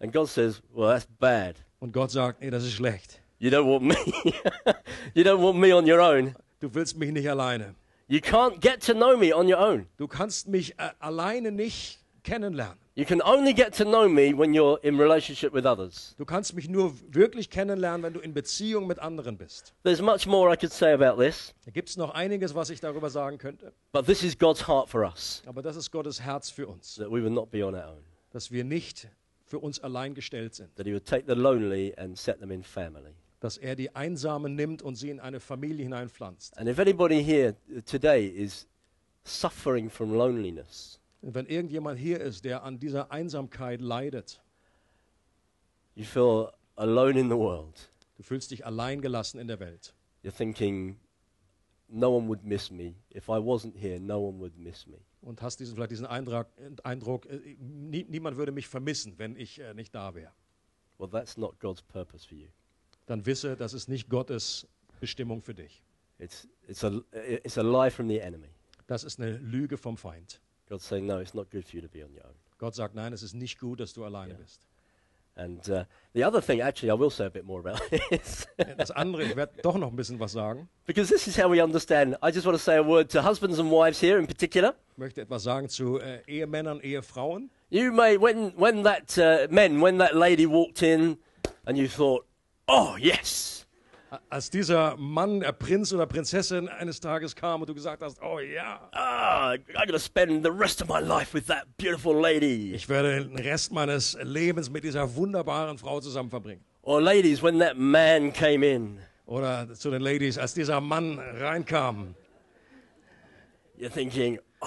[0.00, 1.56] And God says, Well, that's bad.
[1.78, 3.20] Und Gott sagt, nee, das ist schlecht.
[3.38, 3.94] You don't want me.
[5.14, 6.34] you don't want me on your own.
[6.58, 7.74] Du willst mich nicht alleine.
[8.08, 9.86] You can't get to know me on your own.
[9.96, 12.76] Du kannst mich äh, alleine nicht kennenlernen.
[12.94, 16.14] You can only get to know me when you're in relationship with others.
[16.18, 19.72] Du kannst mich nur wirklich kennenlernen, wenn du in Beziehung mit anderen bist.
[19.84, 22.80] There's much more I could say about this, Da gibt es noch einiges, was ich
[22.80, 23.72] darüber sagen könnte.
[23.92, 27.08] but this is God's heart for us Aber das ist Gottes Herz für uns, that
[27.08, 29.08] we will not be on our own, dass wir nicht
[29.44, 30.74] für uns allein gestellt sind.
[30.76, 33.12] that He would take the lonely and set them in family.
[33.40, 36.56] Dass er die Einsamen nimmt und sie in eine Familie hineinpflanzt.
[36.58, 38.66] And if anybody here today is
[39.24, 44.40] suffering from loneliness, Und wenn irgendjemand hier ist, der an dieser Einsamkeit leidet,
[45.96, 49.92] you feel alone in the world, du fühlst dich allein gelassen in der Welt.
[50.22, 50.96] you're thinking,
[51.88, 52.94] no one would miss me.
[53.12, 54.98] If I wasn't here, no one would miss me.
[55.20, 56.46] Und hast diesen, vielleicht diesen Eindruck,
[56.84, 60.30] Eindruck äh, nie, niemand würde mich vermissen, wenn ich äh, nicht da wäre.
[60.98, 62.50] Well, that's not God's purpose for you.
[63.06, 64.68] Dann wisse, das ist nicht Gottes
[65.00, 65.82] Bestimmung für dich.
[66.20, 68.50] It's, it's, a, it's a lie from the enemy.
[68.86, 70.40] Das ist eine Lüge vom Feind.
[70.68, 72.34] God's saying, no, it's not good for you to be on your own.
[72.58, 74.38] Gott sagt, nein, es ist nicht gut, dass du alleine Ja.
[74.38, 74.60] bist.
[75.38, 77.78] And uh, the other thing, actually, I will say a bit more about
[78.10, 78.46] this.
[78.78, 80.66] Das andere, ich werde doch noch ein bisschen was sagen.
[80.86, 82.16] because this is how we understand.
[82.22, 84.74] I just want to say a word to husbands and wives here in particular.
[84.92, 87.50] Ich möchte etwas sagen zu äh, Ehemännern, Ehefrauen.
[87.68, 91.18] You may, when, when that, uh, men, when that lady walked in
[91.66, 92.24] and you thought,
[92.66, 93.55] oh, yes,
[94.28, 98.38] Als dieser Mann, der Prinz oder Prinzessin eines Tages kam und du gesagt hast, oh
[98.38, 102.72] ja, ah, I'm to spend the rest of my life with that beautiful lady.
[102.74, 106.64] ich werde den Rest meines Lebens mit dieser wunderbaren Frau zusammen verbringen.
[106.82, 112.14] Or ladies, when that man came in, Oder zu den Ladies, als dieser Mann reinkam,
[113.76, 114.66] you're thinking, oh,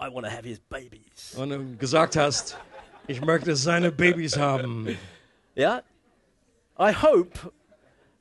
[0.00, 1.34] I want to have his babies.
[1.36, 2.56] und du gesagt hast,
[3.06, 4.96] ich möchte seine Babys haben.
[5.56, 5.82] Yeah?
[6.78, 7.52] I hope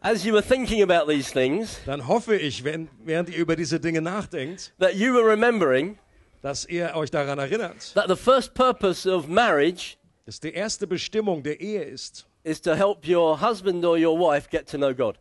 [0.01, 3.79] as you were thinking about these things, dann hoffe ich, wenn, während ihr über diese
[3.79, 5.97] Dinge nachdenkt, that you were remembering
[6.41, 11.41] dass ihr euch daran erinnert, that the first purpose of marriage dass die erste Bestimmung
[11.41, 15.17] der Ehe ist, is to help your husband or your wife get to know God.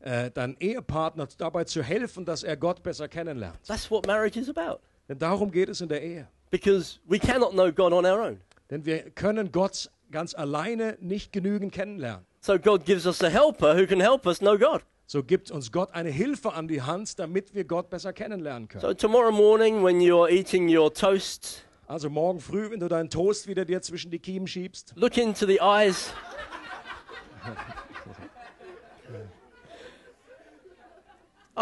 [0.00, 3.58] äh, deinem Ehepartner dabei zu helfen, dass er Gott besser kennenlernt.
[3.66, 4.80] That's what marriage is about.
[5.08, 6.28] Denn darum geht es in der Ehe.
[6.50, 8.40] Because we cannot know God on our own.
[8.70, 12.24] Denn wir können Gott ganz alleine nicht genügend kennenlernen.
[12.40, 14.82] So God gives us a helper who can help us know God.
[15.06, 18.80] So gibt uns Gott eine Hilfe an die Hand, damit wir Gott besser kennenlernen können.
[18.80, 23.48] So tomorrow morning when you're eating your toast, Also morgen früh, wenn du deinen Toast
[23.48, 26.12] wieder dir zwischen die Kiemen schiebst, look into the eyes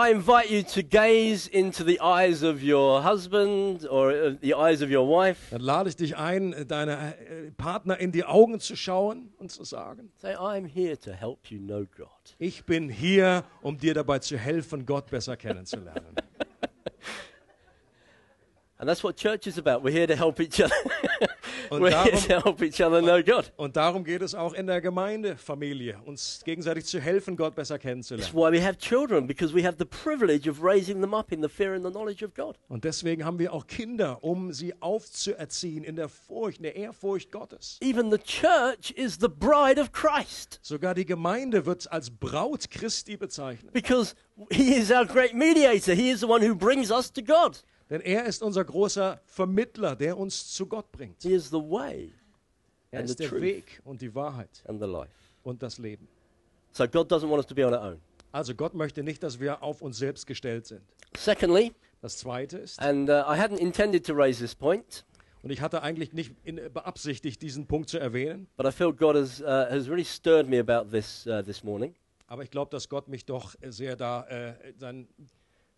[0.01, 4.81] I invite you to gaze into the eyes of your husband or uh, the eyes
[4.81, 5.51] of your wife.
[5.51, 9.65] dann lade ich dich ein, deine äh, Partner in die Augen zu schauen und zu
[9.65, 12.37] sagen, Say, I'm here to help you know God.
[12.39, 16.15] ich bin hier, um dir dabei zu helfen, Gott besser kennenzulernen.
[18.79, 19.83] And that's what church is about.
[19.83, 20.75] We're here to help each other.
[21.71, 23.53] Und We're here darum, to help each other know God.
[23.59, 27.83] und darum geht es auch in der Gemeindefamilie, uns gegenseitig zu helfen, Gott besser That's
[27.83, 28.33] kennenzulernen.
[28.33, 31.49] why we have children, because we have the privilege of raising them up in the
[31.49, 32.57] fear and the knowledge of God.
[32.69, 37.31] Und deswegen haben wir auch Kinder, um sie aufzuerziehen in der Furcht, in der Ehrfurcht
[37.31, 37.77] Gottes.
[37.83, 43.19] Even the church is the bride of Christ, Sogar die Gemeinde wird als Braut Christi
[43.19, 43.75] bezeichnet.
[43.75, 44.15] because
[44.51, 45.93] he is our great mediator.
[45.95, 47.59] He is the one who brings us to God.
[47.91, 51.23] Denn er ist unser großer Vermittler, der uns zu Gott bringt.
[51.23, 52.13] He is the way
[52.91, 55.11] Er and ist the der truth Weg und die Wahrheit and the life.
[55.43, 56.07] und das Leben.
[56.73, 58.01] So God doesn't want us to be on our own.
[58.31, 60.83] Also Gott möchte nicht, dass wir auf uns selbst gestellt sind.
[61.17, 61.73] Secondly,
[62.03, 65.05] Das Zweite ist, and uh, I hadn't intended to raise this point,
[65.43, 69.17] und ich hatte eigentlich nicht in, beabsichtigt, diesen Punkt zu erwähnen, but I feel God
[69.17, 71.95] has, uh, has really stirred me about this uh, this morning.
[72.27, 75.09] aber ich glaube, dass Gott mich doch sehr da äh, seinen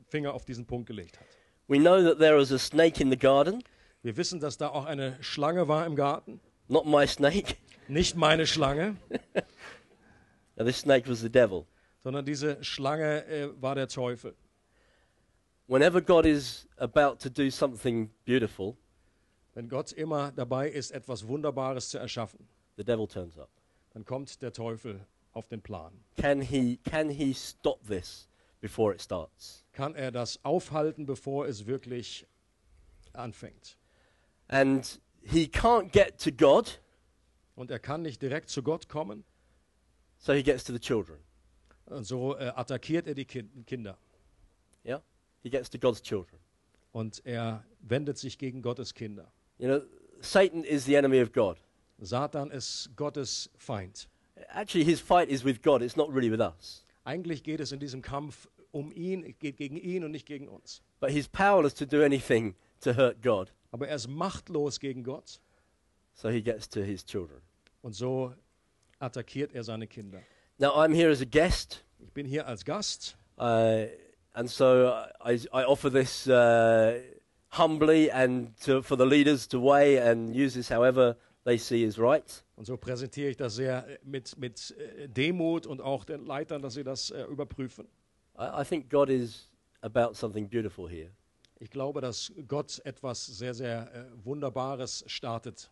[0.09, 1.27] Finger auf diesen Punkt gelegt hat.
[1.71, 3.63] We know that there was a snake in the garden,
[4.03, 6.41] Wir wissen, dass da auch eine Schlange war im Garten.
[6.67, 7.57] not my snake.
[7.89, 8.97] Nicht meine Schlange,
[10.57, 11.67] Now, this snake was the devil.
[12.03, 14.35] sondern diese Schlange äh, war der Teufel.
[15.69, 18.77] Whenever God is about to do something beautiful,
[19.55, 23.49] Wenn Gott immer dabei ist, etwas Wunderbares zu erschaffen, the devil turns up.
[23.95, 25.93] dann kommt der Teufel auf den Plan.
[26.17, 28.29] Can he, can he stop this
[28.61, 29.65] before it starts?
[29.73, 32.27] Kann er das aufhalten, bevor es wirklich
[33.13, 33.77] anfängt?
[34.49, 36.81] And he can't get to God,
[37.57, 39.25] Und er kann nicht direkt zu Gott kommen,
[40.19, 41.19] so he gets to the children.
[41.87, 43.99] und so äh, attackiert er die Kin Kinder.
[44.85, 45.03] Yeah?
[45.43, 46.39] He gets to God's children.
[46.93, 49.31] Und er wendet sich gegen Gottes Kinder.
[49.59, 49.81] You know,
[50.21, 51.59] Satan is the enemy of God.
[52.01, 54.09] Satan ist Gottes Feind.
[54.49, 56.85] Actually, his fight is with God, it's not really with us.
[57.05, 60.83] Eigentlich geht es in diesem Kampf um ihn, geht gegen ihn und nicht gegen uns.
[61.01, 65.41] But he's powerless to do anything to hurt God, Aber er ist machtlos gegen Gott
[66.15, 67.41] so he gets to his children.
[67.83, 68.35] und so
[68.99, 70.21] attackiert er seine Kinder.
[70.59, 73.87] Now, I'm here as a guest, Ich bin hier als Gast uh,
[74.35, 74.93] and so
[75.25, 77.01] I, I offer this uh,
[77.53, 81.99] humbly and to, for the leaders to weigh and use this however they see is
[81.99, 82.45] right.
[82.57, 86.63] und so präsentiere ich das sehr äh, mit, mit äh, Demut und auch den Leitern,
[86.63, 87.87] dass sie das äh, überprüfen.
[88.39, 89.51] I, I think God is
[89.81, 91.11] about something beautiful here.
[91.59, 95.71] Ich glaube, dass Gott etwas sehr, sehr äh, Wunderbares startet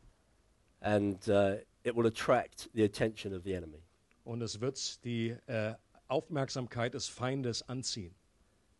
[0.80, 3.82] and uh, it will attract the attention of the enemy.
[4.24, 5.74] und es wird die äh,
[6.06, 8.14] Aufmerksamkeit des Feindes anziehen.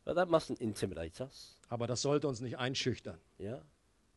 [0.05, 3.63] But that mustn't intimidate us, Aber das sollte uns nicht einschüchtern, yeah?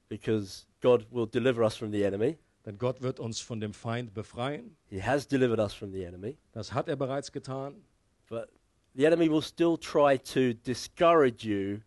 [0.10, 2.38] Because God will deliver us from the enemy.
[2.66, 4.76] Denn Gott wird uns von dem Feind befreien.
[4.90, 6.38] He has delivered us from the enemy.
[6.52, 7.84] Das hat er bereits getan.
[8.28, 8.50] But
[8.96, 11.82] the enemy will still try to discourage you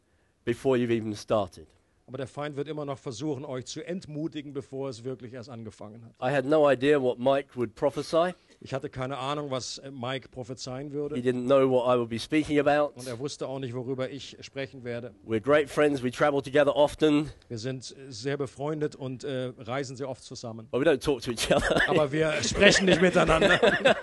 [0.45, 1.67] before you've even started.
[2.07, 6.05] Aber der Feind wird immer noch versuchen, euch zu entmutigen, bevor es wirklich erst angefangen
[6.05, 6.12] hat.
[6.21, 8.35] I had no idea what Mike would prophesy.
[8.61, 11.17] Ich hatte keine Ahnung, was äh, Mike prophezeien He würde.
[11.17, 12.93] didn't know what I would be speaking about.
[12.99, 15.14] Und er wusste auch nicht, worüber ich sprechen werde.
[15.27, 16.03] We're great friends.
[16.03, 20.69] We travel together often, Wir sind äh, sehr befreundet und äh, reisen sehr oft zusammen.
[20.71, 21.81] but we don't talk to each other.
[21.88, 23.59] Aber wir sprechen nicht miteinander.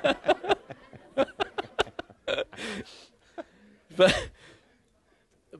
[3.96, 4.14] but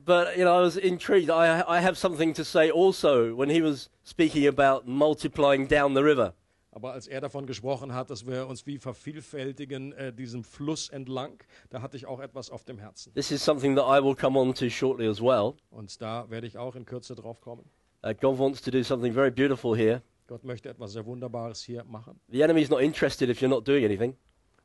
[0.04, 1.30] but you know, I was intrigued.
[1.30, 6.02] I I have something to say also when he was speaking about multiplying down the
[6.02, 6.34] river.
[6.74, 11.38] Aber als er davon gesprochen hat, dass wir uns wie vervielfältigen äh, diesem Fluss entlang,
[11.68, 13.12] da hatte ich auch etwas auf dem Herzen.
[13.14, 15.54] This is something that I will come on to shortly as well.
[15.70, 17.68] Und da werde ich auch in Kürze drauf kommen.
[18.04, 20.02] Uh, God wants to do something very beautiful here.
[20.26, 22.18] Gott möchte etwas sehr Wunderbares hier machen.
[22.30, 24.16] The enemy's not interested if you're not doing anything.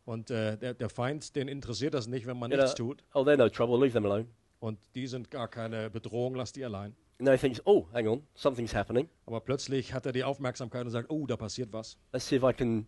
[0.05, 3.03] Und äh, der, der Feind, den interessiert das nicht, wenn man You nichts know, tut.
[3.13, 3.77] oh, they're no trouble.
[3.77, 4.27] Leave them alone.
[4.59, 6.95] Und die sind gar keine Bedrohung, lass die allein.
[7.19, 9.09] And he thinks, oh, hang on, something's happening.
[9.25, 11.97] Aber plötzlich hat er die Aufmerksamkeit und sagt, oh, da passiert was.
[12.13, 12.85] Let's see if I can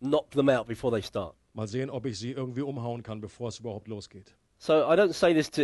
[0.00, 1.34] knock them out before they start.
[1.52, 4.34] Mal sehen, ob ich sie irgendwie umhauen kann, bevor es überhaupt losgeht.
[4.58, 5.62] So I don't say this to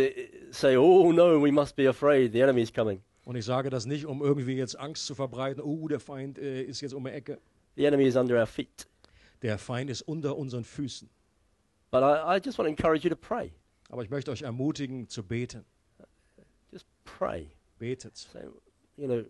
[0.51, 2.33] say, oh no, we must be afraid.
[2.33, 3.01] The enemy's coming.
[3.25, 5.61] Und ich sage das nicht, um irgendwie jetzt Angst zu verbreiten.
[5.61, 7.39] Oh, der Feind äh, ist jetzt um die Ecke.
[7.75, 8.87] The enemy is under our feet.
[9.41, 11.09] Der Feind ist unter unseren Füßen.
[11.91, 13.51] But I, I just want to encourage you to pray.
[13.89, 15.65] Aber ich möchte euch ermutigen zu beten.
[16.71, 17.49] Just pray.
[17.79, 18.17] Betet.
[18.17, 18.41] Say,
[18.97, 19.23] you know,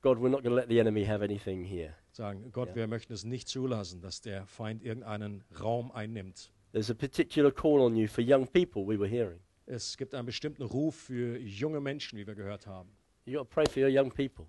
[0.00, 1.94] God, we're not going to let the enemy have anything here.
[2.12, 2.76] Sagen, Gott, Ja.
[2.76, 6.50] wir möchten es nicht zulassen, dass der Feind irgendeinen Raum einnimmt.
[6.72, 9.40] There's a particular call on you for young people, we were hearing.
[9.66, 12.88] Es gibt einen bestimmten Ruf für junge Menschen, wie wir gehört haben.
[13.26, 14.46] you got to pray for your young people.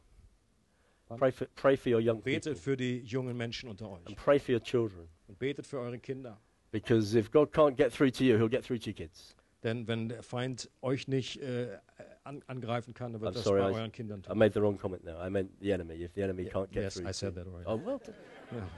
[1.18, 2.34] Pray for, pray for your young people.
[2.34, 4.06] Betet für die jungen Menschen unter euch.
[4.08, 5.10] And pray for your children.
[5.28, 6.40] Und betet für eure Kinder.
[6.72, 9.36] Because if God can't get through to you, he'll get through to your kids.
[9.64, 11.78] Denn wenn der Feind euch nicht äh,
[12.24, 14.38] an, angreifen kann, dann wird I'm das sorry, bei I- euren Kindern I tun.
[14.38, 15.18] made the wrong comment there.
[15.26, 15.96] I meant the enemy.
[15.96, 17.06] If the enemy Yeah, can't get yes, through.
[17.08, 17.66] I to said that already.
[17.68, 18.16] Oh, well done.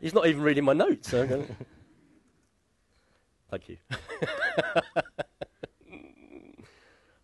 [0.00, 1.08] He's not even reading my notes.
[1.10, 1.46] so I'm gonna-
[3.50, 3.76] Thank you.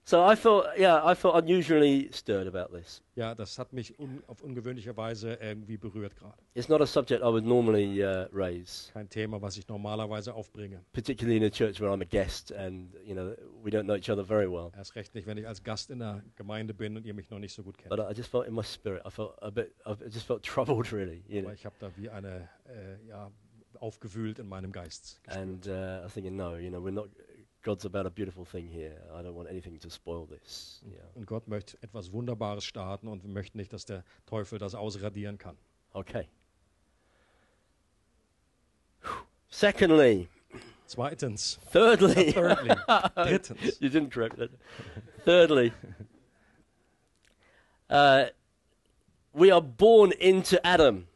[0.06, 3.02] so I felt, yeah, I felt unusually stirred about this.
[3.16, 6.34] ja, das hat mich un, auf ungewöhnliche Weise irgendwie berührt gerade.
[6.54, 10.80] It's not a subject I would normally uh, raise, Kein Thema, was ich normalerweise aufbringe.
[10.92, 14.10] particularly in a church where I'm a guest and you know we don't know each
[14.10, 14.70] other very well.
[14.76, 17.38] Erst recht nicht, wenn ich als Gast in der Gemeinde bin und ihr mich noch
[17.38, 17.90] nicht so gut kennt.
[17.90, 20.92] But I just felt in my spirit, I felt a bit, I just felt troubled,
[20.92, 21.22] really.
[21.28, 21.48] You know?
[21.48, 23.30] Aber ich habe da wie eine, äh, ja,
[23.80, 25.20] aufgewühlt in meinem Geist.
[25.24, 25.42] gespürt.
[25.42, 27.08] And uh, I was thinking, no, you know, we're not.
[27.64, 29.00] God's about a beautiful thing here.
[29.12, 30.82] I don't want anything to spoil this.
[30.86, 31.00] Yeah.
[31.14, 35.38] Und Gott möchte etwas Wunderbares starten und wir möchten nicht, dass der Teufel das ausradieren
[35.38, 35.56] kann.
[35.94, 36.28] Okay.
[39.48, 40.28] Secondly,
[40.86, 42.76] Zweitens, thirdly, thirdly,
[43.16, 43.80] drittens.
[43.80, 44.50] you didn't correct that.
[45.24, 45.72] thirdly,
[47.88, 48.26] uh,
[49.32, 51.06] we are born into Adam.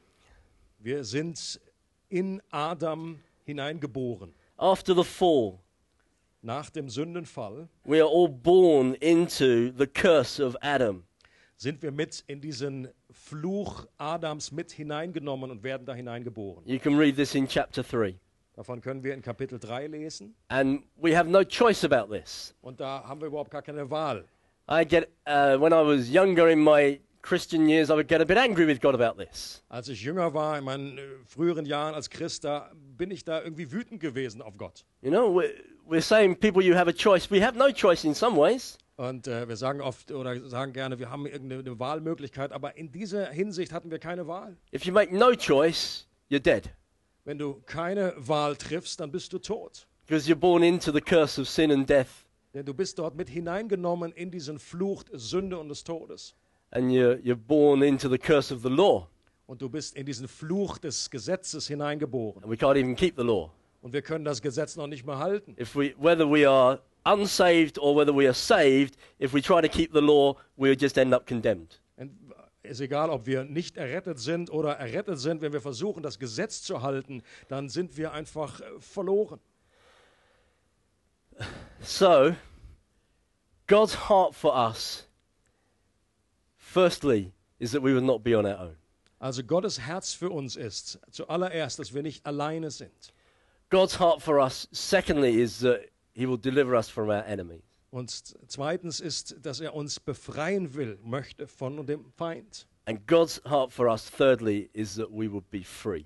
[0.80, 1.60] Wir sind
[2.08, 4.32] in Adam hineingeboren.
[4.58, 5.60] After the fall,
[6.42, 11.04] Nach dem Sündenfall we are all born into the curse of Adam.
[11.56, 16.64] sind wir mit in diesen Fluch Adams mit hineingenommen und werden da hineingeboren.
[16.66, 18.14] You can read this in chapter 3.
[18.54, 20.34] Davon können wir in Kapitel 3 lesen.
[20.48, 22.54] And we have no choice about this.
[22.60, 24.24] Und da haben wir überhaupt gar keine Wahl.
[24.70, 28.24] I get, uh, when I was younger in my Christian years, I would get a
[28.24, 29.62] bit angry with God about this.
[29.68, 33.42] Als ich jünger war, in meinen äh, früheren Jahren als Christ, da bin ich da
[33.42, 34.84] irgendwie wütend gewesen auf Gott.
[35.02, 35.52] You know, we're,
[35.88, 37.30] we're saying, people, you have a choice.
[37.30, 38.78] We have no choice in some ways.
[38.96, 43.26] Und äh, wir sagen oft oder sagen gerne, wir haben irgendeine Wahlmöglichkeit, aber in dieser
[43.26, 44.56] Hinsicht hatten wir keine Wahl.
[44.74, 46.70] If you make no choice, you're dead.
[47.24, 49.86] Wenn du keine Wahl triffst, dann bist du tot.
[50.06, 52.08] Because you're born into the curse of sin and death.
[52.54, 56.34] Denn du bist dort mit hineingenommen in diesen Fluch Sünde und des Todes.
[56.70, 59.08] And you're, you're born into the curse of the law.
[59.46, 62.42] Und du bist in diesen Fluch des Gesetzes hineingeboren.
[62.42, 63.50] And we can't even keep the law.
[63.80, 65.56] Und wir können das Gesetz noch nicht mehr halten.
[65.58, 69.68] If we, whether we are unsaved or whether we are saved, if we try to
[69.68, 71.80] keep the law, we'll just end up condemned.
[71.96, 72.12] Und
[72.62, 76.62] ist egal, ob wir nicht errettet sind oder errettet sind, wenn wir versuchen, das Gesetz
[76.62, 79.40] zu halten, dann sind wir einfach äh, verloren.
[81.80, 82.34] So,
[83.66, 85.07] God's heart for us,
[86.68, 88.76] firstly, is that we will not be on our own.
[89.20, 93.12] Also Gottes Herz für uns ist zuallererst, dass wir nicht alleine sind.
[93.70, 95.80] God's heart for us, secondly, is that
[96.14, 97.62] He will deliver us from our enemies.
[97.90, 98.10] Und
[98.48, 102.66] zweitens ist, dass er uns befreien will, möchte von dem Feind.
[102.86, 106.04] And God's heart for us, thirdly, is that we will be free.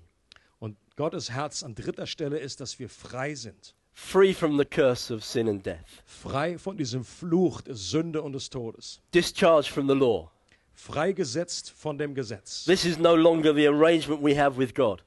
[0.59, 3.75] Und Gottes Herz an dritter Stelle ist, dass wir frei sind.
[3.91, 6.03] Free from the curse of sin and death.
[6.05, 9.01] Frei von diesem Fluch der Sünde und des Todes.
[9.13, 10.31] Discharged from the law.
[10.73, 12.65] Freigesetzt von dem Gesetz.
[12.65, 15.03] This is no longer the arrangement we have with God.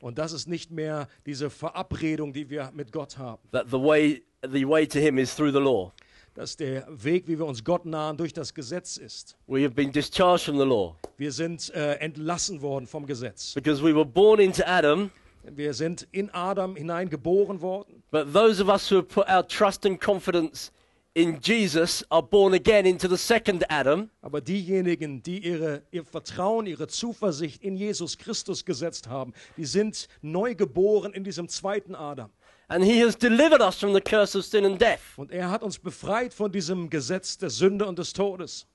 [0.00, 3.40] Und das ist nicht mehr diese Verabredung, die wir mit Gott haben.
[3.50, 5.92] That the way, the way to Him is through the law.
[6.34, 9.36] Dass der Weg, wie wir uns Gott nahen, durch das Gesetz ist.
[9.46, 13.54] We have been discharged from the law Wir sind äh, entlassen worden vom Gesetz.
[13.54, 15.10] because we were born into Adam.
[15.44, 18.02] Wir sind in Adam hineingeboren worden.
[18.10, 20.70] But those of us who have put our trust and confidence
[21.16, 24.10] in Jesus are born again into the second Adam.
[24.20, 30.08] Aber diejenigen, die ihre, ihr Vertrauen, ihre Zuversicht in Jesus Christus gesetzt haben, die sind
[30.20, 32.30] neu geboren in diesem zweiten Adam.
[32.68, 35.16] And he has delivered us from the curse of sin and death.
[35.16, 38.66] Und er hat uns befreit von diesem Gesetz der Sünde und des Todes.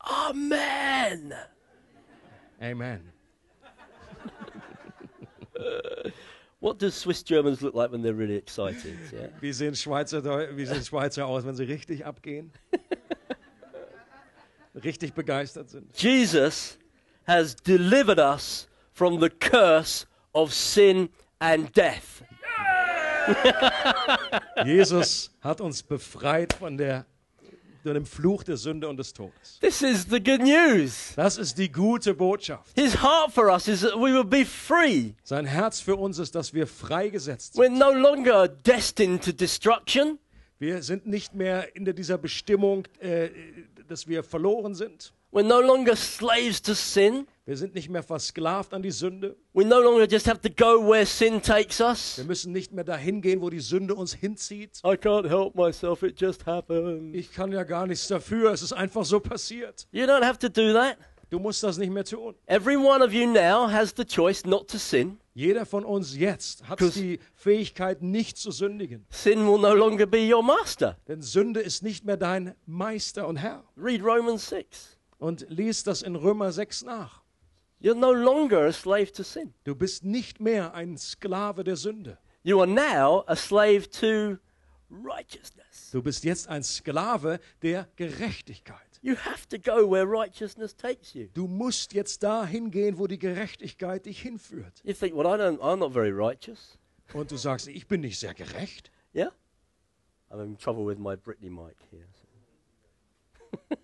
[0.00, 1.32] Amen.
[2.58, 3.12] Amen.
[6.60, 8.98] What do Swiss Germans look like when they're really excited?
[9.12, 9.28] Yeah.
[9.40, 10.22] Wie sehen Schweizer,
[10.54, 12.52] wie sehen Schweizer aus, wenn sie richtig abgehen?
[14.84, 15.96] richtig begeistert sind.
[15.96, 16.76] Jesus
[17.26, 20.04] has delivered us from the curse
[20.34, 21.08] of sin
[21.40, 22.22] and death.
[24.64, 27.06] Jesus hat uns befreit von, der,
[27.82, 29.58] von dem Fluch der Sünde und des Todes.
[29.60, 31.12] This is the good news.
[31.16, 32.78] Das ist die gute Botschaft.
[32.78, 35.14] His heart for us is that we will be free.
[35.22, 37.64] Sein Herz für uns ist, dass wir freigesetzt sind.
[37.64, 40.18] We're no longer destined to destruction.
[40.58, 43.30] Wir sind nicht mehr in dieser Bestimmung, äh,
[43.88, 45.12] dass wir verloren sind.
[45.32, 47.26] We're no longer slaves to sin.
[47.50, 49.34] Wir sind nicht mehr versklavt an die Sünde.
[49.54, 52.18] We no longer just have to go where sin takes us.
[52.18, 54.78] Wir müssen nicht mehr dahin gehen, wo die Sünde uns hinzieht.
[54.84, 57.12] I can't help myself, it just happened.
[57.12, 58.52] Ich kann ja gar nichts dafür.
[58.52, 59.88] Es ist einfach so passiert.
[59.90, 60.96] You don't have to do that.
[61.28, 62.36] Du musst das nicht mehr tun.
[62.46, 65.18] Every one of you now has the choice not to sin.
[65.34, 69.06] Jeder von uns jetzt hat die Fähigkeit, nicht zu sündigen.
[69.10, 70.96] Sin will no longer be your master.
[71.08, 73.64] Denn Sünde ist nicht mehr dein Meister und Herr.
[73.76, 74.98] Read Romans 6.
[75.18, 77.20] Und lies das in Römer 6 nach.
[77.80, 79.54] You're no longer a slave to sin.
[79.64, 82.18] Du bist nicht mehr ein Sklave der Sünde.
[82.42, 84.38] You are now a slave to
[84.90, 85.90] righteousness.
[85.90, 88.76] Du bist jetzt ein Sklave der Gerechtigkeit.
[89.02, 91.28] You have to go where righteousness takes you.
[91.32, 94.82] Du musst jetzt dahin gehen, wo die Gerechtigkeit dich hinführt.
[94.84, 96.78] You think, well, I don't, I'm not very righteous.
[97.14, 98.90] Und du sagst, ich bin nicht sehr gerecht.
[99.14, 99.32] Yeah?
[100.30, 102.06] I'm in trouble with my Britney mic here.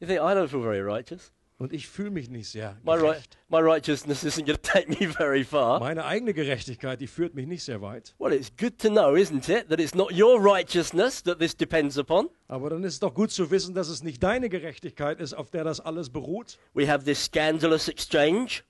[0.00, 1.32] you think, I don't feel very righteous.
[1.58, 3.36] Und ich fühle mich nicht sehr gerecht.
[3.48, 5.80] my righteousness isn't going to take me very far.
[5.80, 8.14] Meine eigene Gerechtigkeit, die führt mich nicht sehr weit.
[8.18, 11.98] Well, it's good to know, isn't it, that it's not your righteousness that this depends
[11.98, 12.28] upon.
[12.46, 15.50] Aber dann ist es doch gut zu wissen, dass es nicht deine Gerechtigkeit ist, auf
[15.50, 16.58] der das alles beruht.
[16.74, 18.62] We have this scandalous exchange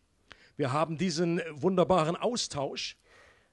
[0.57, 2.97] Wir haben diesen wunderbaren Austausch,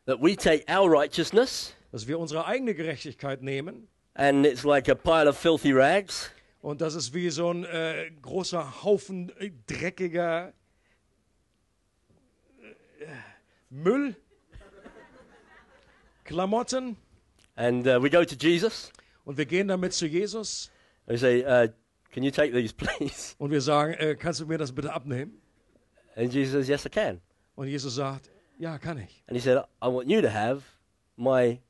[0.05, 3.89] that we take our righteousness dass wir unsere eigene Gerechtigkeit nehmen.
[4.15, 6.31] and it's like a pile of filthy rags.
[6.65, 10.51] Und das ist wie so ein äh, großer Haufen äh, dreckiger
[12.99, 13.05] äh,
[13.69, 14.15] Müll,
[16.23, 16.97] Klamotten.
[17.53, 18.91] And uh, we go to Jesus
[19.25, 20.71] Und wir gehen damit zu Jesus
[21.05, 21.67] and we say, uh,
[22.11, 23.35] Can you take these, please?
[23.37, 25.39] und wir sagen, äh, kannst du mir das bitte abnehmen?
[26.15, 27.21] And Jesus says, Yes, I can.
[27.53, 29.23] Und Jesus sagt, ja, kann ich.
[29.27, 30.63] And he said, I want you to have
[31.15, 31.61] my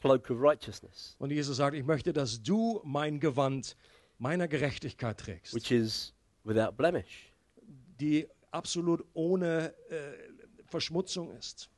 [0.00, 3.76] cloak of righteousness, Und Jesus sagt, ich möchte, dass du mein Gewand
[4.20, 6.14] meiner Gerechtigkeit trägst, which is
[6.44, 7.32] without blemish.
[8.00, 10.12] die absolut ohne äh,
[10.66, 11.68] Verschmutzung ist.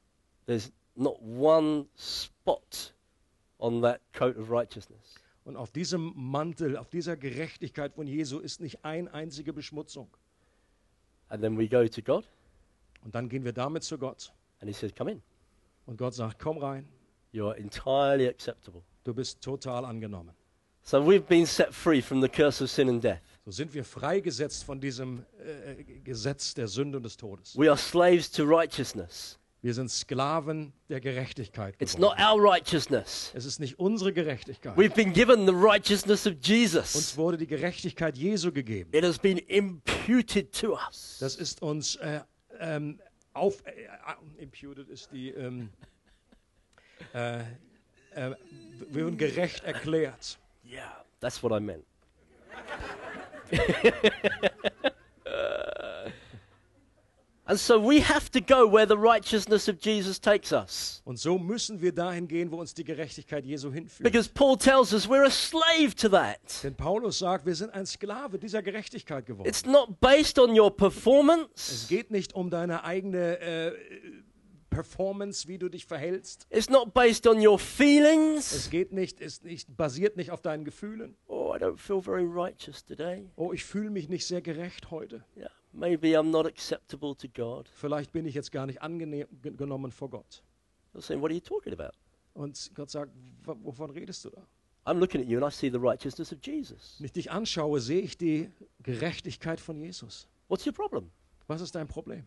[0.46, 2.92] There's not one spot
[3.58, 5.14] on that coat of righteousness.
[5.44, 10.08] Und auf diesem Mantel, auf dieser Gerechtigkeit von Jesu ist nicht eine einzige Beschmutzung.
[11.28, 12.28] And then we go to God
[13.04, 14.32] Und dann gehen wir damit zu Gott.
[14.60, 15.22] and he says, Come in.
[15.86, 16.86] Und Gott sagt, komm rein,
[17.32, 18.82] You are entirely acceptable.
[19.04, 20.34] du bist total angenommen.
[20.84, 23.20] So we've been set free from the curse of sin and death.
[23.44, 27.56] So sind wir freigesetzt von diesem äh, Gesetz der Sünde und des Todes.
[27.56, 29.38] We are slaves to righteousness.
[29.62, 31.76] Wir sind Sklaven der Gerechtigkeit.
[31.78, 32.16] It's geworden.
[32.18, 33.30] not our righteousness.
[33.32, 34.76] Es ist nicht unsere Gerechtigkeit.
[34.76, 37.16] We've been given the righteousness of Uns Jesus.
[37.16, 38.90] wurde die Gerechtigkeit Jesu gegeben.
[38.92, 41.18] It has been imputed to us.
[41.20, 42.20] Das ist uns äh,
[42.58, 42.98] ähm,
[43.34, 43.64] auf.
[43.64, 45.30] Äh, äh, imputed ist die.
[45.30, 45.68] Ähm,
[47.14, 48.34] äh, äh,
[48.90, 50.38] wir wurden gerecht erklärt.
[50.72, 51.84] Yeah, that's what I meant.
[57.46, 61.02] and so we have to go where the righteousness of Jesus takes us.
[61.04, 64.02] Und so müssen wir dahin gehen, wo uns die Gerechtigkeit Jesu hinführt.
[64.02, 66.38] Because Paul tells us we're a slave to that.
[66.62, 69.46] Denn Paulus sagt, wir sind ein Sklave dieser Gerechtigkeit geworden.
[69.46, 71.86] It's not based on your Es performance.
[71.88, 73.72] geht nicht um deine eigene äh,
[74.72, 76.46] Performance, wie du dich verhältst.
[76.50, 78.70] It's not based on your Es feelings.
[78.70, 81.14] geht nicht, ist nicht, basiert nicht auf deinen Gefühlen.
[81.26, 83.28] Oh, I don't feel very righteous today.
[83.36, 85.24] Oh, ich fühle mich nicht sehr gerecht heute.
[85.36, 87.68] Yeah, maybe I'm not acceptable to God.
[87.74, 90.42] Vielleicht bin ich jetzt gar nicht angenommen vor Gott.
[90.94, 91.92] I'm saying, what are you talking about?
[92.34, 93.12] Und Gott sagt,
[93.44, 94.46] "W- wovon redest du da?
[94.84, 96.96] I'm looking at you and I see the righteousness of Jesus.
[96.98, 98.50] Wenn ich dich anschaue, sehe ich die
[98.82, 100.26] Gerechtigkeit von Jesus.
[100.48, 101.10] What's your problem?
[101.46, 102.24] Was ist dein Problem?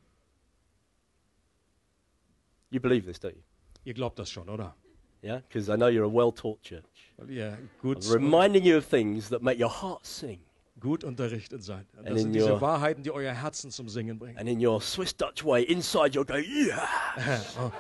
[2.72, 3.43] You believe this, don't you?
[3.84, 4.76] Ihr glaubt das schon, oder?
[5.24, 6.84] Yeah, because I know you're a well-taught church.
[7.18, 10.39] Weil ihr gut, I'm reminding you of things that make your heart sing.
[10.80, 11.86] gut unterrichtet seid.
[11.97, 14.38] And Das sind in diese your- Wahrheiten, die euer Herzen zum Singen bringen.
[14.38, 16.88] And in your Swiss Dutch way, inside you'll go, yeah.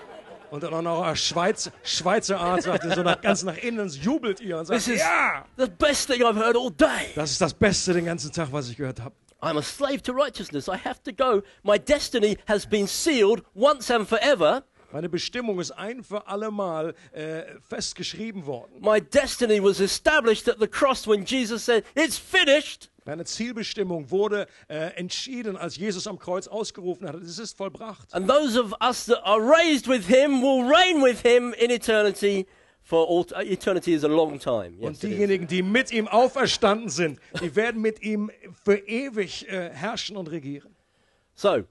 [0.51, 4.39] Und dann auch noch euer Schweiz, Schweizer Art sagt so nach, ganz nach innen jubelt
[4.39, 7.11] ihr und sagt, This is ja, the best thing I've heard all day.
[7.15, 9.13] das ist das Beste den ganzen Tag, was ich gehört habe.
[9.41, 10.67] I'm a slave to righteousness.
[10.67, 11.41] I have to go.
[11.63, 14.63] My destiny has been sealed once and forever.
[14.95, 18.79] Meine Bestimmung ist ein für allemal äh, festgeschrieben worden.
[18.79, 22.89] My destiny was established at the cross when Jesus said, It's finished.
[23.03, 27.15] Meine Zielbestimmung wurde äh, entschieden, als Jesus am Kreuz ausgerufen hat.
[27.15, 28.13] Es ist vollbracht.
[28.13, 32.47] And those of us that are raised with him will reign with him in eternity.
[32.81, 34.77] For all uh, eternity is a long time.
[34.79, 38.31] Yes, Und diejenigen, die mit ihm auferstanden sind, die werden mit ihm
[38.63, 40.73] für ewig äh, herrschen und regieren.
[41.33, 41.65] So,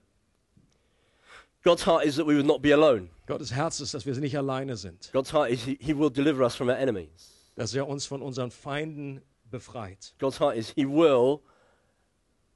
[1.62, 3.09] God's heart is that we would not be alone.
[3.27, 6.45] Gottes Herz ist, dass wir nicht alleine sind, God's heart is he, he will deliver
[6.45, 7.53] us from our enemies.
[7.57, 10.14] dass er uns von unseren Feinden befreit.
[10.18, 11.41] God's heart is he will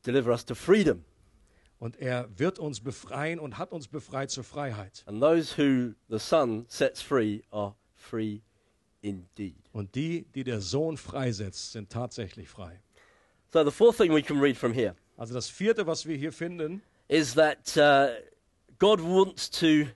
[0.05, 1.05] deliver us to freedom.
[1.79, 5.05] Und er wird uns befreien und hat uns befreit zur Freiheit.
[5.07, 8.41] And those who the Son sets free are free
[9.01, 9.71] indeed.
[9.73, 12.81] Und die, die der Sohn freisetzt, sind tatsächlich frei.
[13.53, 16.33] So the fourth thing we can read from here Also das vierte, was wir hier
[16.33, 18.15] finden, is that uh,
[18.79, 19.87] God wants to,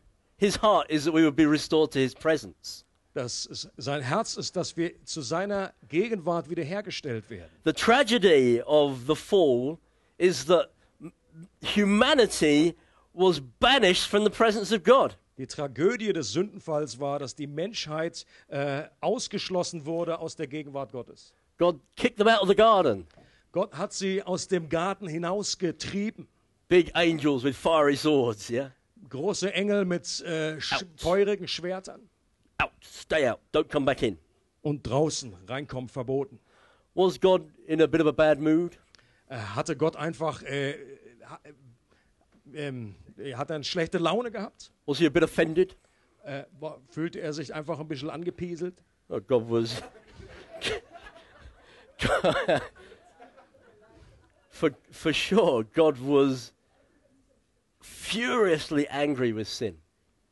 [0.42, 2.84] his heart is that we would be restored to his presence.
[3.14, 7.50] dass es, sein Herz ist, dass wir zu seiner Gegenwart wiederhergestellt werden.
[7.64, 9.78] The tragedy of the fall
[10.18, 10.70] is that
[11.62, 12.74] humanity
[13.12, 15.16] was banished from the presence of God.
[15.38, 21.34] Die Tragödie des Sündenfalls war, dass die Menschheit äh, ausgeschlossen wurde aus der Gegenwart Gottes.
[21.58, 23.06] God kicked them out of the garden.
[23.52, 26.26] Gott hat sie aus dem Garten hinausgetrieben.
[26.68, 28.72] Big angels with fiery swords, yeah?
[29.08, 32.08] Große Engel mit äh, sch feurigen Schwertern.
[32.58, 34.18] Out, stay out, don't come back in.
[34.62, 36.38] Und draußen reinkommen verboten.
[36.94, 38.78] Was God in a bit of a bad mood?
[39.28, 40.76] Äh, hatte Gott einfach, äh,
[41.24, 41.52] ha, äh,
[42.68, 42.94] ähm,
[43.34, 44.70] hat er eine schlechte Laune gehabt?
[44.86, 45.76] Was he a bit offended?
[46.24, 48.82] Äh, war, fühlte er sich einfach ein bisschen angepieselt?
[49.08, 49.82] Oh, God was.
[54.50, 56.52] for, for sure, God was
[57.82, 59.78] furiously angry with sin.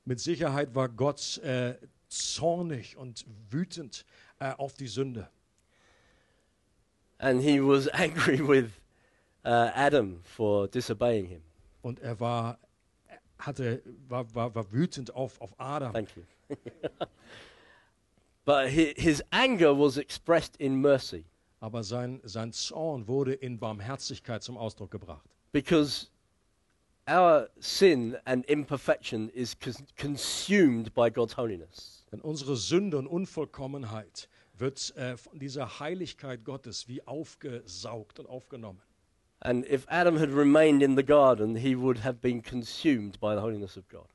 [0.04, 1.74] Mit Sicherheit war Gott äh,
[2.08, 4.04] zornig und wütend
[4.40, 5.28] äh, auf die Sünde.
[7.18, 8.70] And he was angry with
[9.44, 11.42] uh, Adam for disobeying him.
[11.82, 12.58] Und er war,
[13.38, 15.92] hatte, war, war, war wütend auf, auf Adam.
[15.92, 16.22] Thank you.
[18.44, 21.24] but hi- his anger was expressed in mercy
[21.60, 25.24] Aber sein, sein Zorn wurde in Barmherzigkeit zum Ausdruck gebracht.
[25.52, 26.09] because
[27.08, 32.04] our sin and imperfection is cons- consumed by God's holiness.
[32.12, 34.28] Denn unsere Sünde und Unvollkommenheit
[34.58, 38.80] wird äh, von dieser Heiligkeit Gottes wie aufgesaugt und aufgenommen.
[39.40, 43.40] And if Adam had remained in the garden, he would have been consumed by the
[43.40, 44.08] holiness of God.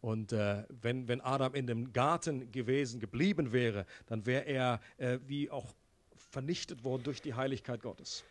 [0.00, 5.18] Und äh, wenn, wenn Adam in dem Garten gewesen, geblieben wäre, dann wäre er äh,
[5.26, 5.74] wie auch
[6.16, 8.24] vernichtet worden durch die Heiligkeit Gottes.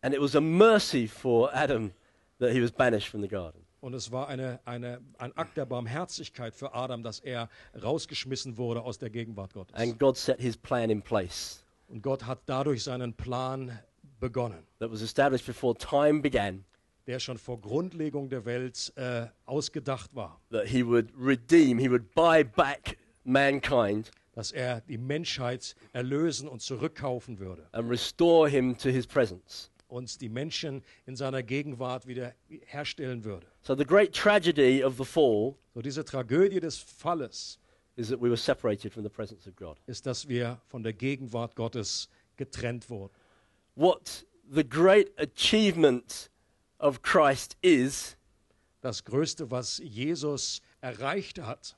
[0.00, 1.92] And it was a mercy for Adam
[2.38, 3.60] that he was banished from the garden.
[3.80, 7.50] Und es war eine, eine, ein Akt der Barmherzigkeit für Adam, dass er
[7.82, 9.76] rausgeschmissen wurde aus der Gegenwart Gottes.
[9.76, 13.78] And God set his plan in place Und Gott hat dadurch seinen Plan
[14.20, 16.64] begonnen, that was established before time began
[17.06, 22.14] der schon vor Grundlegung der Welt äh, ausgedacht war, that he would redeem, he would
[22.14, 28.88] buy back mankind dass er die Menschheit erlösen und zurückkaufen würde and restore him to
[28.88, 29.70] his presence.
[29.94, 33.46] Und die Menschen in seiner Gegenwart wieder herstellen würde.
[33.62, 37.58] So the great tragedy of the fall So diese Tragödie des Falles
[37.96, 39.78] is that we were separated from the presence of God.
[39.86, 43.14] ist, dass wir von der Gegenwart Gottes getrennt wurden.
[43.76, 46.30] What the great achievement
[46.78, 48.16] of Christ is,
[48.80, 51.76] Das Größte, was Jesus erreicht hat,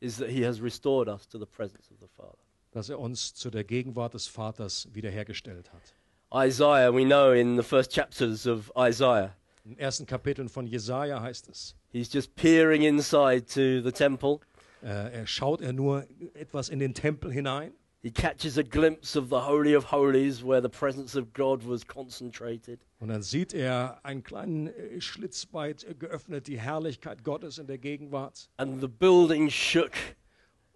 [0.00, 2.38] is that he has restored us to the presence of the Father.
[2.70, 5.94] dass er uns zu der Gegenwart des Vaters wiederhergestellt hat.
[6.34, 9.34] Isaiah, we know in the first chapters of Isaiah,
[9.78, 14.40] ersten Kapiteln von Jesaja heißt es, he's just peering inside to the temple.
[14.82, 17.72] äh, er schaut er nur etwas in den Tempel hinein.
[18.02, 21.86] He catches a glimpse of the Holy of Holies where the presence of God was
[21.86, 22.80] concentrated.
[22.98, 27.66] Und dann sieht er einen kleinen äh, Schlitz weit äh, geöffnet, die Herrlichkeit Gottes in
[27.66, 28.48] der Gegenwart.
[28.56, 29.92] And the building shook.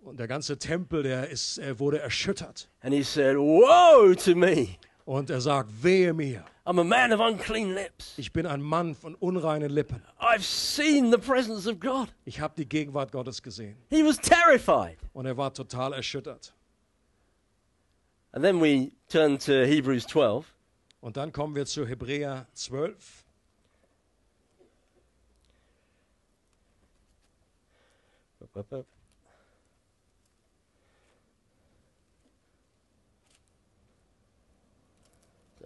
[0.03, 2.69] Und der ganze Tempel, der ist, wurde erschüttert.
[2.81, 4.77] And he said, Woe to me!
[5.07, 8.15] Und er sagt, wehe mir, I'm a man of unclean lips.
[8.17, 10.03] ich bin ein Mann von unreinen Lippen.
[10.19, 12.09] I've seen the presence of God.
[12.25, 13.77] Ich habe die Gegenwart Gottes gesehen.
[13.89, 14.99] He was terrified.
[15.13, 16.53] Und er war total erschüttert.
[18.33, 20.45] And then we turn to Hebrews 12.
[21.01, 23.25] Und dann kommen wir zu Hebräer 12.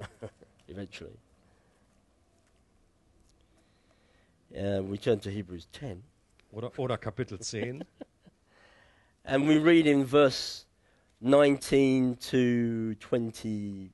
[0.69, 1.19] Eventually.
[4.53, 6.03] Uh, we turn to Hebrews 10.
[6.53, 7.85] Oder, oder Kapitel 10.
[9.25, 10.65] And we read in verse
[11.21, 13.93] 19 to 22.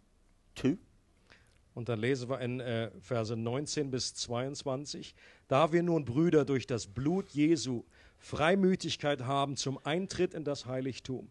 [1.74, 5.14] Und dann lesen wir in äh, Verse 19 bis 22.
[5.46, 7.84] Da wir nun, Brüder, durch das Blut Jesu
[8.18, 11.30] Freimütigkeit haben zum Eintritt in das Heiligtum,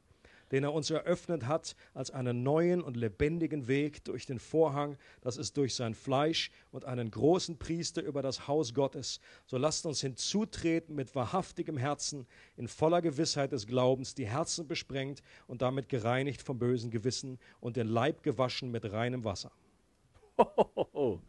[0.52, 5.38] den er uns eröffnet hat als einen neuen und lebendigen Weg durch den Vorhang, das
[5.38, 10.02] ist durch sein Fleisch und einen großen Priester über das Haus Gottes, so lasst uns
[10.02, 12.28] hinzutreten mit wahrhaftigem Herzen,
[12.58, 17.78] in voller Gewissheit des Glaubens, die Herzen besprengt und damit gereinigt vom bösen Gewissen und
[17.78, 19.52] den Leib gewaschen mit reinem Wasser.
[20.38, 21.20] Oh,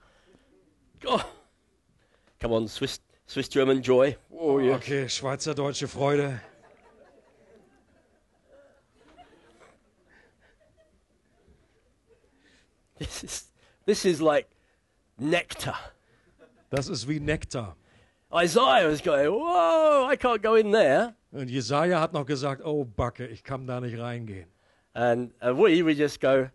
[2.41, 4.17] Come on, Swiss, Swiss German joy.
[4.31, 4.77] Oh, yeah.
[4.77, 6.41] Okay, schweizerdeutsche Freude.
[12.99, 13.53] This is,
[13.85, 14.49] this is like
[15.19, 15.75] nectar.
[16.71, 17.77] Das ist wie Nektar.
[18.33, 21.15] Isaiah is going, Whoa, I can't go in there.
[21.31, 24.49] Und Jesaja hat noch gesagt: Oh, Backe, ich kann da nicht reingehen.
[24.95, 26.49] And, and we, we just go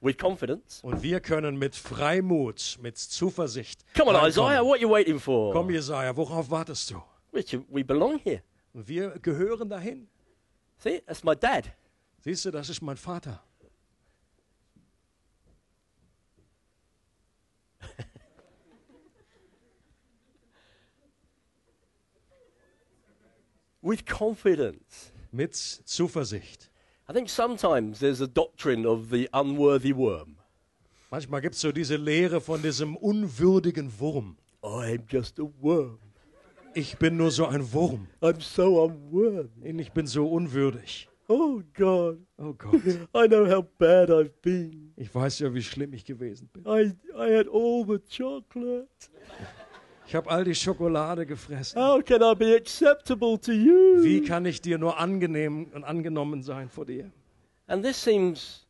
[0.00, 0.80] with confidence.
[0.82, 3.84] Und wir können mit Freimut, mit Zuversicht.
[3.94, 4.30] Come on, reinkommen.
[4.30, 5.52] Isaiah, what are you waiting for?
[5.52, 7.02] Komm, Jesaja, worauf wartest du?
[7.32, 8.42] We, we belong here.
[8.72, 10.08] Und wir gehören dahin.
[10.78, 11.72] See, that's my dad.
[12.20, 13.42] Siehst du, das ist mein Vater.
[23.88, 25.12] With confidence.
[25.32, 26.68] Mit Zuversicht.
[27.08, 30.36] I think sometimes there's a doctrine of the unworthy worm.
[31.10, 34.36] Manchmal gibt es so diese Lehre von diesem unwürdigen Wurm.
[34.62, 35.98] I'm just a worm.
[36.74, 38.08] Ich bin nur so ein Wurm.
[38.20, 39.70] I'm so unworthy.
[39.80, 41.08] Ich bin so unwürdig.
[41.30, 42.74] Oh God, Oh Gott.
[43.14, 44.92] I know how bad I've been.
[44.96, 46.66] Ich weiß ja, wie schlimm ich gewesen bin.
[46.66, 49.08] I, I had all the chocolate.
[50.08, 51.78] Ich habe all die Schokolade gefressen.
[51.80, 54.02] How can I be acceptable to you?
[54.02, 57.12] Wie kann ich dir nur angenehm und angenommen sein vor dir?
[57.66, 58.66] And this seems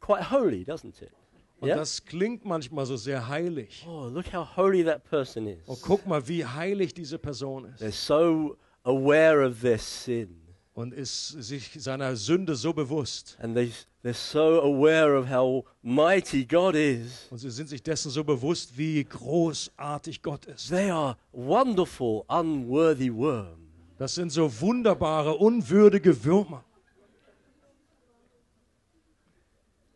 [0.00, 1.10] quite holy, doesn't it?
[1.58, 1.76] Und Yeah?
[1.76, 3.84] das klingt manchmal so sehr heilig.
[3.86, 5.58] Oh, look how holy that person is.
[5.66, 8.06] Oh, guck mal, wie heilig diese Person They're ist.
[8.06, 10.40] so aware of their sin.
[10.72, 13.36] Und ist sich seiner Sünde so bewusst.
[13.42, 13.72] And they,
[14.02, 17.26] they're so aware of how mighty God is.
[17.30, 20.68] Und sie sind sich dessen so bewusst, wie großartig Gott ist.
[20.68, 23.58] They are wonderful, unworthy worms.
[23.98, 26.64] Das sind so wunderbare, unwürdige Würmer.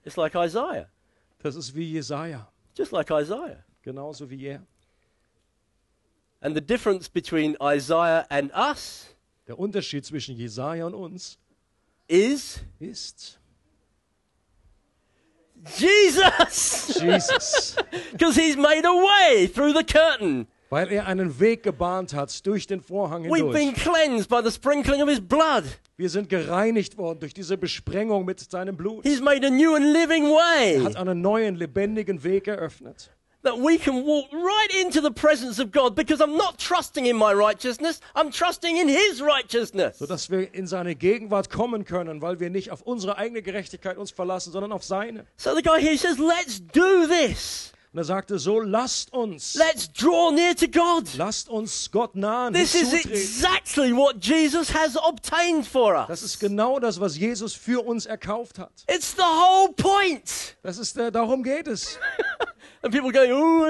[0.04, 0.88] It's like Isaiah,
[1.42, 2.46] Das ist wie Jesaja.
[2.76, 3.64] just like Isaiah.
[3.82, 4.62] Genauso wie er.
[6.42, 9.06] And the difference between Isaiah and us
[9.46, 11.38] Der Unterschied zwischen Jesaja und uns
[12.06, 13.38] is ist
[15.76, 16.98] Jesus!
[17.00, 17.76] Jesus.
[18.12, 20.46] Because he's made a way through the curtain.
[20.70, 25.02] Weil er einen Weg gebahnt hat durch den Vorhang We've been cleansed by the sprinkling
[25.02, 25.64] of his blood.
[25.96, 29.04] Wir sind gereinigt worden durch diese Besprengung mit seinem Blut.
[29.04, 33.13] He's made a new and living Er hat einen neuen, lebendigen Weg eröffnet.
[33.44, 37.16] That we can walk right into the presence of God because I'm not trusting in
[37.16, 39.98] my righteousness, I'm trusting in his righteousness.
[39.98, 44.10] Sodass wir in seine Gegenwart kommen können, weil wir nicht auf unsere eigene Gerechtigkeit uns
[44.10, 45.26] verlassen, sondern auf seine.
[45.36, 47.70] So the guy here says, Let's do this.
[47.92, 51.14] Und er sagte so, lasst uns, Let's draw near to God.
[51.16, 56.22] lasst uns Gott nahen, This is exactly what Jesus has obtained for Das us.
[56.34, 58.72] ist genau das, was Jesus für uns erkauft hat.
[58.88, 60.56] It's the whole point.
[60.64, 61.96] Das ist, äh, darum geht es.
[62.84, 63.64] And people going, Oh,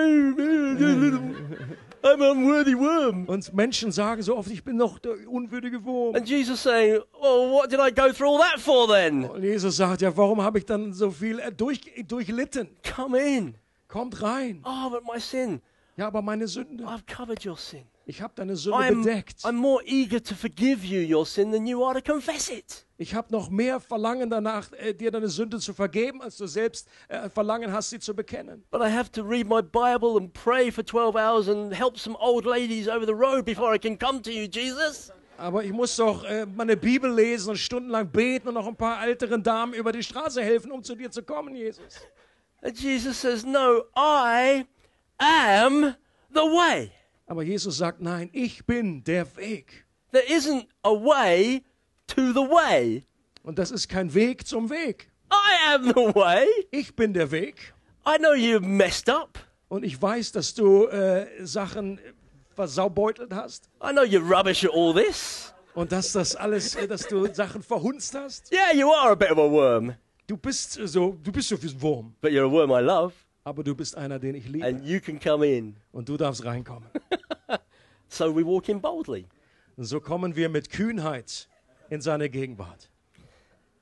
[2.03, 3.27] I'm unworthy worm.
[3.27, 6.17] Und Menschen sagen so oft, ich bin noch der unwürdige Wurm.
[6.17, 9.25] And Jesus saying, Well, what did I go through all that for then?
[9.25, 12.69] Und Jesus sagt, ja, warum habe ich dann so viel äh, durch, durchlitten?
[12.95, 13.55] Come in.
[13.89, 14.61] Kommt rein.
[14.65, 15.63] Oh, but my sin.
[15.97, 17.85] Ja, aber meine Sünde, I've covered your sin.
[18.07, 19.45] Ich habe deine Sünde I'm, bedeckt.
[19.45, 22.85] I'm more eager to forgive you your sin than you are to confess it.
[22.97, 26.89] Ich habe noch mehr Verlangen danach, äh, dir deine Sünde zu vergeben, als du selbst
[27.09, 28.65] äh, Verlangen hast, sie zu bekennen.
[28.71, 32.17] But I have to read my Bible and pray for 12 hours and help some
[32.21, 35.11] old ladies over the road before I can come to you, Jesus.
[35.37, 39.05] Aber ich muss doch äh, meine Bibel lesen und stundenlang beten und noch ein paar
[39.05, 42.01] älteren Damen über die Straße helfen, um zu dir zu kommen, Jesus.
[42.63, 44.67] And Jesus says, No, I
[45.19, 45.95] am
[46.33, 46.93] the way.
[47.27, 49.87] Aber Jesus sagt, nein, ich bin der Weg.
[50.13, 51.63] There isn't a way
[52.09, 53.05] to the way.
[53.43, 55.11] Und das ist kein Weg zum Weg.
[55.33, 56.47] I am the way.
[56.71, 57.75] Ich bin der Weg.
[58.07, 59.39] I know you've messed up.
[59.69, 61.99] Und ich weiß, dass du äh, Sachen
[62.55, 63.69] versaubeutelt hast.
[63.83, 65.53] I know you're rubbish at all this.
[65.75, 68.53] Und dass das alles, äh, dass du Sachen verhunzt hast.
[68.53, 69.95] Yeah, you are a bit of a worm,
[70.27, 72.15] Du bist so, du bist so wie ein Wurm.
[72.21, 73.13] but you're a worm I love,
[73.45, 74.67] Aber du bist einer, den ich liebe.
[74.67, 75.77] and you can come in.
[75.93, 76.89] Und du darfst reinkommen.
[78.09, 79.27] So we walk in boldly.
[79.77, 81.49] Und so kommen wir mit Kühnheit
[81.91, 82.89] in seine Gegenwart.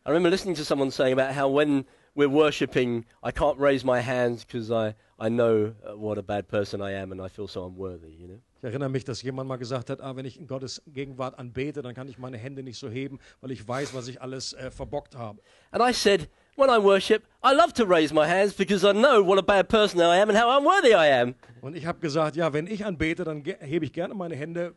[0.06, 1.84] I remember listening to someone saying about how when
[2.14, 6.48] we're worshipping, I can't raise my hands because I, I know uh, what a bad
[6.48, 8.40] person I am and I feel so unworthy, you know.
[8.58, 11.82] Ich erinnere mich, dass jemand mal gesagt hat, ah, wenn ich in Gottes Gegenwart anbete,
[11.82, 14.70] dann kann ich meine Hände nicht so heben, weil ich weiß, was ich alles äh,
[14.70, 15.42] verbockt habe.
[15.72, 19.22] And I said, when I worship, I love to raise my hands because I know
[19.22, 21.34] what a bad person I am and how unworthy I am.
[21.60, 24.74] Und ich habe gesagt, ja, wenn ich anbete, dann hebe ich gerne meine Hände,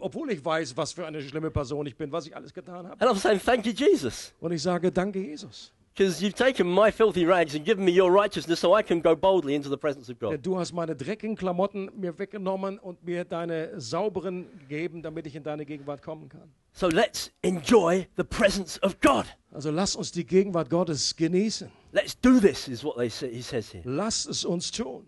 [0.00, 3.00] obwohl ich weiß, was für eine schlimme Person ich bin, was ich alles getan habe.
[3.00, 5.72] And I'm saying, thank you, Jesus, Und ich sage, danke Jesus.
[5.94, 9.14] Because you've taken my filthy rags and given me your righteousness so I can go
[9.14, 10.42] boldly into the presence of God.
[10.42, 15.44] Du hast meine dreckigen Klamotten mir weggenommen und mir deine sauberen gegeben, damit ich in
[15.44, 16.52] deine Gegenwart kommen kann.
[16.72, 19.26] So let's enjoy the presence of God.
[19.52, 21.70] Also lass uns die Gegenwart Gottes genießen.
[21.92, 23.84] Let's do this, is what they say, he says here.
[23.84, 25.06] Lass es uns tun.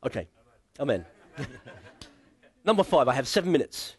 [0.00, 0.26] Okay,
[0.78, 1.06] amen.
[2.64, 3.96] Number five, I have seven minutes.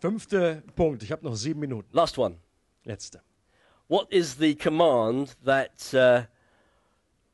[0.00, 1.02] Fünfter Punkt.
[1.02, 1.88] Ich habe noch sieben Minuten.
[1.92, 2.36] Last one.
[2.84, 3.22] Letzte.
[3.92, 6.22] What is the command that uh,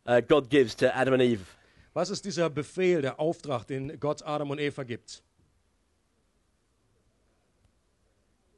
[0.04, 1.46] uh, God gives to Adam and Eve?
[1.94, 5.22] Was ist dieser Befehl, der Auftrag, den Gott Adam und Eva gibt?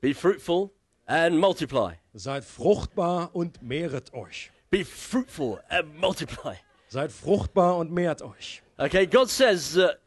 [0.00, 0.70] Be fruitful
[1.06, 1.96] and multiply.
[2.14, 4.50] Seid fruchtbar und mehret euch.
[4.70, 6.54] Be fruitful and multiply.
[6.88, 8.62] Seid fruchtbar und mehrt euch.
[8.78, 10.00] Okay, God says that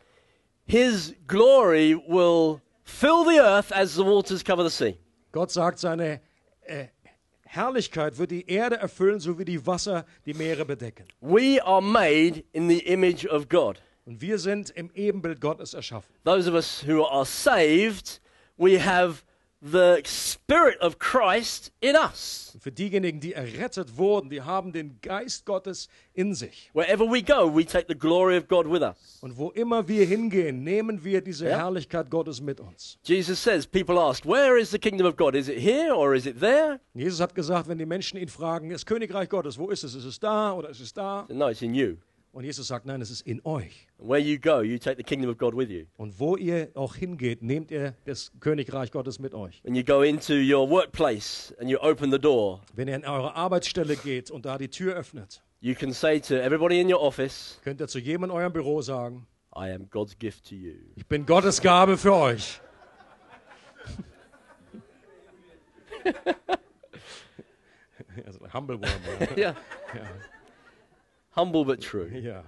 [0.66, 4.98] His glory will fill the earth as the waters cover the sea.
[5.32, 6.22] Gott sagt, seine
[6.64, 6.88] äh,
[7.54, 11.06] Herrlichkeit wird die Erde erfüllen, so wie die Wasser die Meere bedecken.
[11.22, 13.80] We are made in the image of God.
[14.06, 16.12] Und wir sind im Ebenbild Gottes erschaffen.
[16.26, 18.20] Those of us who are saved,
[18.58, 19.24] we have
[19.64, 22.52] the Spirit of Christ in us.
[22.54, 26.70] Und für diejenigen, die errettet wurden, die haben den Geist Gottes in sich.
[26.74, 29.20] Wherever we go, we take the glory of God with us.
[29.22, 31.58] Und wo immer wir hingehen, nehmen wir diese Ja.
[31.60, 32.98] Herrlichkeit Gottes mit uns.
[33.04, 35.34] Jesus says, people ask, where is the kingdom of God?
[35.34, 36.80] Is it here or is it there?
[36.94, 39.96] Jesus hat gesagt, wenn die Menschen ihn fragen, das Königreich Gottes, wo ist es?
[39.96, 41.26] Ist es da oder ist es da?
[41.30, 41.96] No, it's in you.
[42.34, 43.88] Und Jesus sagt, nein, es ist in euch.
[44.00, 45.86] Where you go, you take the kingdom of God with you.
[45.98, 49.64] Und wo ihr auch hingeht, nehmt ihr das Königreich Gottes mit euch.
[49.64, 53.36] When you go into your workplace and you open the door, Wenn ihr in eure
[53.36, 57.60] Arbeitsstelle geht und da die Tür öffnet, you can say to everybody in your office,
[57.64, 60.74] könnt ihr zu jedem in eurem Büro sagen, I am God's gift to you.
[60.96, 62.60] ich bin Gottes Gabe für euch.
[68.26, 69.54] also humble worm, yeah.
[71.36, 72.10] Humble but true.
[72.14, 72.44] ja.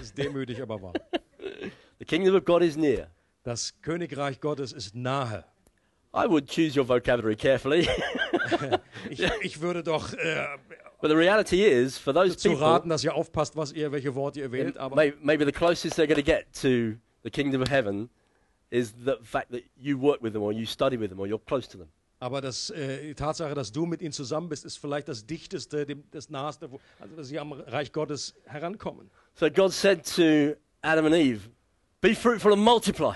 [0.00, 0.94] ist demütig, aber wahr.
[1.98, 3.08] The kingdom of God is near.
[3.42, 5.44] Das Königreich Gottes ist nahe.
[6.12, 7.86] I would choose your vocabulary carefully.
[9.08, 10.46] Ich, ich würde doch äh,
[11.00, 14.14] but the reality is, for those zu people, raten, dass ihr aufpasst, was ihr, welche
[14.14, 14.76] Worte ihr wählt.
[14.76, 18.10] Aber may, maybe the closest they're going to get to the kingdom of heaven
[18.70, 21.42] is the fact that you work with them or you study with them or you're
[21.46, 21.88] close to them.
[22.22, 25.86] Aber das, äh, die Tatsache, dass du mit ihnen zusammen bist, ist vielleicht das Dichteste,
[25.86, 29.10] dem, das Naheste, wo, also dass sie am Reich Gottes herankommen.
[29.34, 31.48] So God said to Adam and Eve,
[32.02, 33.14] Be fruitful and multiply,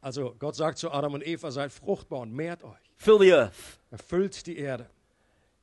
[0.00, 2.72] Also Gott sagt zu Adam und Eva, seid fruchtbar und mehrt euch.
[2.96, 3.78] fill the earth.
[3.90, 4.86] Erfüllt die Erde.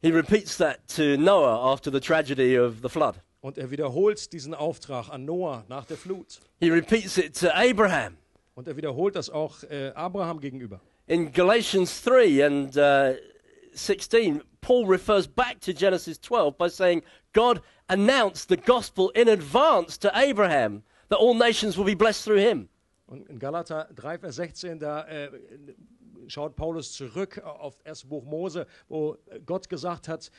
[0.01, 3.15] He repeats that to Noah after the tragedy of the flood.
[3.41, 6.39] Und er wiederholt diesen Auftrag an Noah nach der Flut.
[6.59, 8.17] He repeats it to Abraham.
[8.53, 10.79] Und er wiederholt das auch äh, Abraham gegenüber.
[11.07, 13.13] In Galatians 3 and uh,
[13.75, 19.97] 16, Paul refers back to Genesis 12 by saying, God announced the gospel in advance
[19.99, 22.69] to Abraham that all nations will be blessed through him.
[23.07, 25.29] Und in Galater 3, Vers 16, da äh,
[26.27, 30.31] schaut Paulus zurück auf das erste Buch Mose, wo Gott gesagt hat,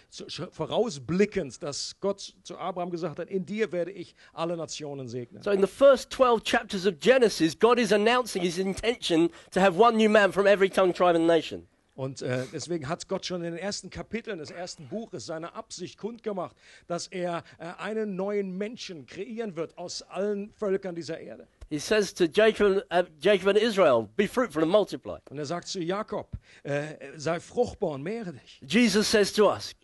[0.51, 5.43] vorausblickend, dass Gott zu Abraham gesagt hat, in dir werde ich alle Nationen segnen.
[5.43, 9.79] So, in the first 12 chapters of Genesis, God is announcing his intention to have
[9.79, 11.67] one new man from every tongue, tribe, and nation.
[11.97, 15.97] Und äh, deswegen hat Gott schon in den ersten Kapiteln des ersten Buches seine Absicht
[15.97, 16.55] kundgemacht,
[16.87, 21.49] dass er äh, einen neuen Menschen kreieren wird aus allen Völkern dieser Erde.
[21.69, 25.19] He says to Jacob, uh, Jacob and Israel, Be fruitful and multiply.
[25.31, 28.61] Und er sagt zu Jakob, äh, sei fruchtbar und mehre dich.
[28.67, 29.75] Jesus says to us,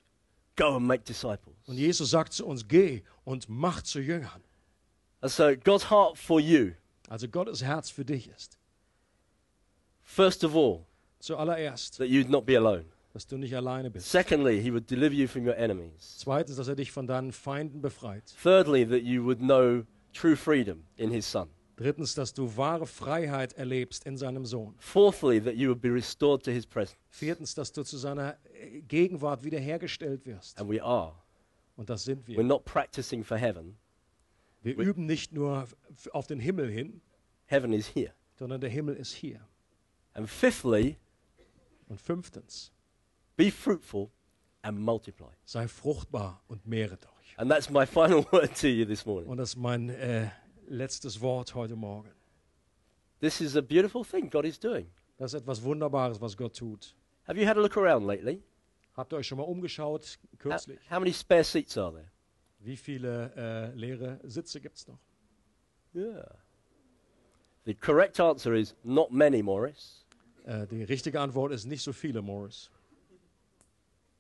[0.57, 1.57] Go and make disciples.
[1.66, 4.43] Und Jesus sagt zu uns, geh und mach zu Jüngern.
[5.20, 6.72] And so, God's heart for you,
[7.09, 8.59] Also Gottes Herz für dich ist.
[10.03, 10.87] first of all,
[11.20, 12.85] Zuallererst, that you'd not be alone.
[13.12, 14.11] dass du nicht alleine bist.
[14.11, 16.16] Secondly, he would deliver you from your enemies.
[16.18, 18.24] Zweitens, dass er dich von deinen Feinden befreit.
[18.43, 21.49] Thirdly, that you would know true freedom in his Son.
[21.77, 24.75] Drittens, dass du wahre Freiheit erlebst in seinem Sohn.
[24.79, 26.97] Fourthly, that you would be restored to his presence.
[27.09, 30.61] Viertens, dass du zu seiner äh, Gegenwart wiederhergestellt wirst.
[30.61, 31.14] And we are.
[31.77, 32.45] Und das sind We're wir.
[32.45, 33.77] not practicing for heaven,
[34.62, 35.66] Wir üben nicht nur
[36.12, 37.01] auf den Himmel hin,
[37.47, 38.12] heaven is here.
[38.35, 39.41] sondern der Himmel ist hier.
[40.14, 40.99] And fifthly,
[41.89, 42.70] Und fünftens,
[43.37, 44.11] be fruitful
[44.61, 45.33] and multiply.
[45.45, 47.39] sei fruchtbar und mehret euch.
[47.39, 49.29] And that's my final word to you this morning.
[49.31, 50.29] Und das ist mein äh,
[50.69, 52.11] letztes Wort heute Morgen.
[53.21, 54.87] This is a beautiful thing God is doing.
[55.19, 56.95] Das ist etwas Wunderbares, was Gott tut.
[57.27, 58.43] Have you had a look around lately?
[58.97, 60.79] Habt ihr euch schon mal umgeschaut, How, kürzlich?
[60.91, 62.11] how many spare seats are there?
[62.61, 64.99] Wie viele äh, leere Sitze gibt es noch?
[65.95, 66.37] Yeah.
[67.65, 70.05] The correct answer is not many, Morris.
[70.45, 72.71] Äh, die richtige Antwort ist nicht so viele, Morris.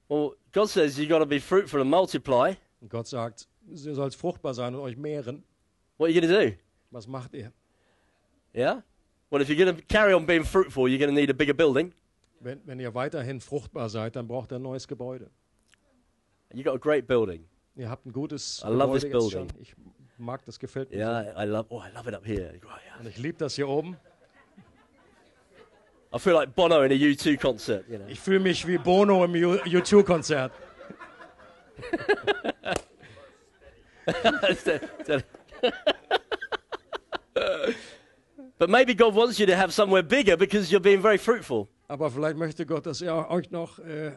[0.08, 2.54] Well, God says you've got to be fruitful and multiply.
[2.80, 5.42] Und Gott sagt, ihr sollt fruchtbar sein und euch mehren.
[5.98, 6.56] What are you going to do?
[6.90, 7.52] Was macht ihr?
[8.54, 8.82] Yeah?
[9.30, 11.54] Well, if you're going to carry on being fruitful, you're going to need a bigger
[11.54, 11.92] building.
[12.40, 15.30] Wenn, wenn ihr weiterhin fruchtbar seid, dann braucht ihr ein neues Gebäude.
[16.52, 17.44] You've got a great building.
[17.76, 19.46] Ihr habt ein gutes I love this Gebäude jetzt schon.
[19.46, 19.62] building.
[19.62, 19.74] Ich
[20.18, 20.98] mag das, gefällt mir.
[20.98, 21.66] Yeah, I love.
[21.70, 22.52] Oh, I love it up here.
[22.60, 22.68] So.
[23.00, 23.96] Und ich liebe das hier oben.
[26.14, 27.88] I feel like Bono in a U2 concert.
[27.88, 28.06] You know.
[28.08, 30.52] Ich fühle mich wie Bono im U- U2-Konzert.
[38.58, 41.68] but maybe God wants you to have somewhere bigger because you're being very fruitful.
[41.88, 44.12] Aber vielleicht möchte Gott, dass ihr euch noch äh,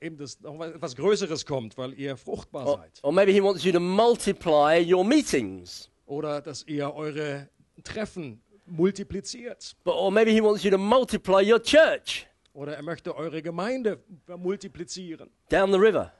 [0.00, 2.98] eben das, noch etwas Größeres kommt, weil ihr fruchtbar Or, seid.
[3.02, 5.88] or maybe He wants you to multiply your meetings.
[6.06, 7.48] Oder dass ihr eure
[7.84, 9.76] Treffen multipliziert.
[9.84, 13.98] But, or maybe He wants you to multiply your church Oder er möchte eure Gemeinde
[14.26, 15.30] multiplizieren.
[15.48, 16.12] down the river.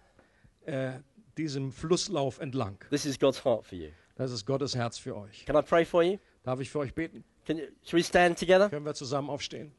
[0.64, 0.92] Äh,
[1.36, 2.78] diesem Flusslauf entlang.
[2.90, 3.88] This is God's heart for you.
[4.16, 5.44] Das ist Gottes Herz für euch.
[5.46, 6.18] Can I pray for you?
[6.42, 7.24] Darf ich für euch beten?
[7.46, 8.68] Can you, should we stand together?
[8.68, 9.72] Können wir zusammen aufstehen?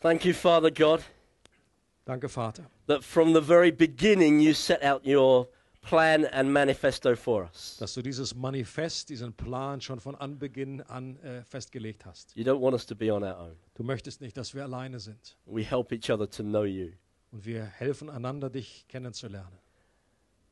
[0.00, 1.02] Thank you, Father God,
[2.04, 5.48] Danke, Vater, that from the very beginning you set out your
[5.82, 7.76] plan and manifesto for us.
[7.78, 12.34] dass du dieses Manifest, diesen Plan schon von Anbeginn an äh, festgelegt hast.
[12.36, 13.56] You don't want us to be on our own.
[13.74, 15.36] Du möchtest nicht, dass wir alleine sind.
[15.46, 16.92] We help each other to know you.
[17.30, 19.58] Und wir helfen einander, dich kennenzulernen.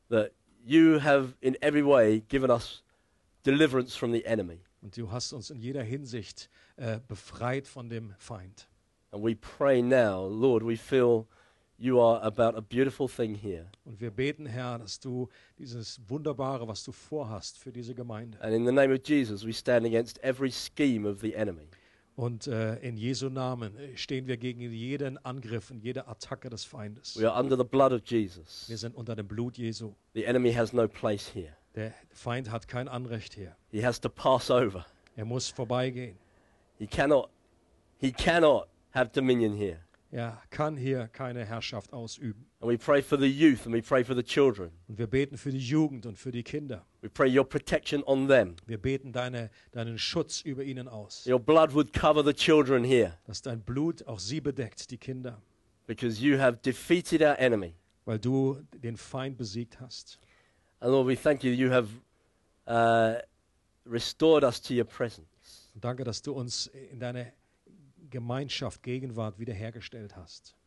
[0.09, 0.31] That
[0.63, 2.83] you have in every way given us
[3.43, 4.59] deliverance from the enemy.
[4.81, 8.67] Und du hast uns in jeder Hinsicht äh, befreit von dem Feind.
[9.11, 11.25] And we pray now, Lord, we feel
[11.77, 13.69] you are about a beautiful thing here.
[13.85, 18.39] Und wir beten, Herr, dass du dieses Wunderbare, was du vorhast für diese Gemeinde.
[18.41, 21.69] And in the name of Jesus, we stand against every scheme of the enemy.
[22.17, 26.65] Und äh, in Jesu Namen äh, stehen wir gegen jeden Angriff und jede Attacke des
[26.65, 27.15] Feindes.
[27.15, 28.65] We are under the blood of Jesus.
[28.67, 29.93] Wir sind unter dem Blut Jesu.
[30.15, 31.55] The enemy has no place here.
[31.75, 33.55] Der Feind hat kein Anrecht hier.
[33.69, 34.83] He has to pass over.
[35.15, 36.17] Er muss vorbeigehen.
[36.79, 37.29] He cannot
[37.99, 39.77] he cannot have dominion here.
[40.09, 42.47] Er kann hier keine Herrschaft ausüben.
[42.61, 44.71] And we pray for the youth and we pray for the children.
[44.87, 46.83] Und wir beten für die Jugend und für die Kinder.
[47.07, 48.57] We pray your protection on them.
[48.65, 51.25] Wir beten deine, deinen Schutz über ihnen aus.
[51.25, 55.41] Your blood would cover the children here Dass dein Blut auch sie bedeckt, die Kinder.
[55.85, 57.75] because you have defeated our enemy.
[58.03, 60.19] Weil du den Feind besiegt hast.
[60.81, 61.87] And Lord, we thank you you have
[62.67, 63.21] uh,
[63.85, 65.69] restored us to your presence.
[65.75, 67.31] Und danke, dass du uns in deine
[68.09, 70.57] Gemeinschaft, Gegenwart wiederhergestellt hast.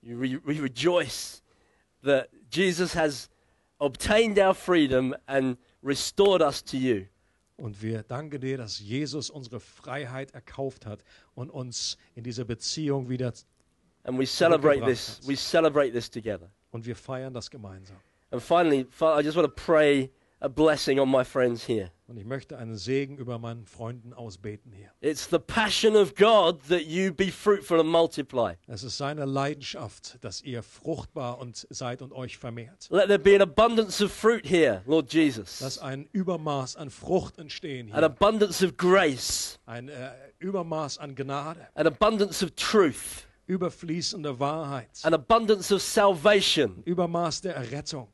[0.00, 1.42] You re- we rejoice
[2.02, 3.28] that Jesus has
[3.78, 7.06] obtained our freedom and restored us to you.
[7.56, 11.04] Und wir danken dir, dass Jesus unsere Freiheit erkauft hat
[11.34, 13.32] und uns in diese Beziehung wieder.
[14.04, 15.20] And we celebrate this.
[15.26, 16.50] We celebrate this together.
[16.70, 17.96] Und wir feiern das gemeinsam.
[18.30, 20.10] And finally, I just want to pray
[20.42, 21.90] a blessing on my friends here.
[22.08, 24.90] Und ich möchte einen Segen über meinen Freunden ausbeten hier.
[25.00, 28.54] It's the passion of God that you be fruitful and multiply.
[28.66, 32.88] Es ist seine Leidenschaft, dass ihr fruchtbar und seid und euch vermehrt.
[32.90, 35.60] Let there be an abundance of fruit here, Lord Jesus.
[35.60, 38.04] Dass ein Übermaß an Frucht entstehen An hier.
[38.04, 39.58] abundance of grace.
[39.64, 43.26] Ein äh, Übermaß an Gnade, An abundance of truth.
[43.46, 46.82] überfließende Wahrheit, An abundance of salvation.
[46.84, 48.08] Übermaß der Errettung.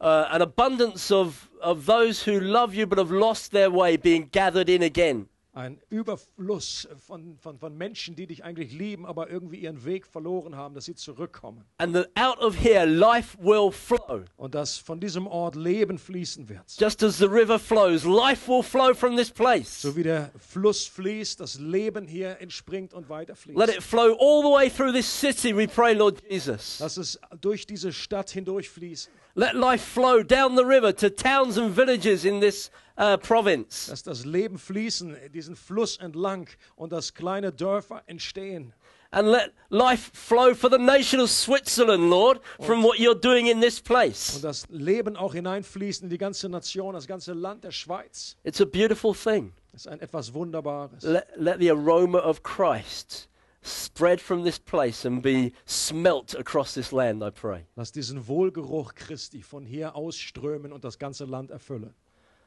[0.00, 4.28] Uh, an abundance of, of those who love you but have lost their way being
[4.30, 5.28] gathered in again.
[5.56, 10.54] Ein Überfluss von, von, von Menschen, die dich eigentlich lieben, aber irgendwie ihren Weg verloren
[10.54, 11.64] haben, dass sie zurückkommen.
[11.78, 14.26] And that out of here life will flow.
[14.36, 16.60] Und dass von diesem Ort Leben fließen wird.
[16.78, 19.80] Just as the river flows, life will flow from this place.
[19.80, 23.58] So wie der Fluss fließt, das Leben hier entspringt und weiterfließt.
[23.58, 26.80] Let it flow all the way through this city, we pray, Lord Jesus.
[26.80, 29.10] Lass es durch diese Stadt hindurchfließen.
[29.34, 33.88] Let life flow down the river to towns and villages in this uh, province.
[33.90, 38.72] Lass das Leben fließen, diesen Fluss entlang und dass kleine Dörfer entstehen.
[39.12, 43.60] And let life flow for the nation of Switzerland, Lord, from what you're doing in
[43.60, 44.34] this place.
[44.34, 48.36] Und das Leben auch hineinfließt in die ganze Nation, das ganze Land der Schweiz.
[48.42, 49.52] It's a beautiful thing.
[49.72, 51.02] Das ist ein etwas Wunderbares.
[51.02, 53.28] Let, let the aroma of Christ
[53.62, 57.66] spread from this place and be smelt across this land, I pray.
[57.76, 61.94] Lass diesen Wohlgeruch Christi von hier ausströmen und das ganze Land erfüllen.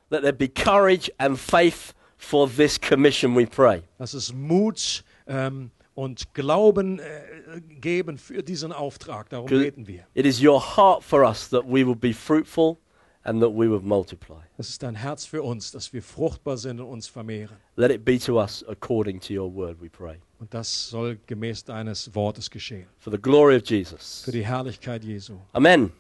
[0.09, 3.83] Let there be courage and faith for this commission, we pray.
[3.99, 9.29] Lass es Mut ähm, und Glauben äh, geben für diesen Auftrag.
[9.29, 10.05] Darum beten wir.
[10.13, 12.77] It is your heart for us that we will be fruitful
[13.23, 14.41] and that we will multiply.
[14.57, 17.57] Das ist dein Herz für uns, dass wir fruchtbar sind und uns vermehren.
[17.75, 20.19] Let it be to us according to your word, we pray.
[20.39, 22.87] Und das soll gemäß deines Wortes geschehen.
[22.97, 24.23] For the glory of Jesus.
[24.25, 25.35] Für die Herrlichkeit Jesu.
[25.53, 25.91] Amen.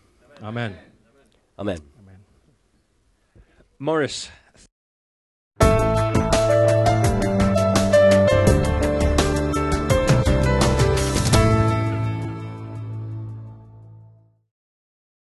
[0.41, 0.73] Amen.
[1.57, 1.77] Amen.
[1.77, 1.98] Amen.
[3.81, 4.29] Morris,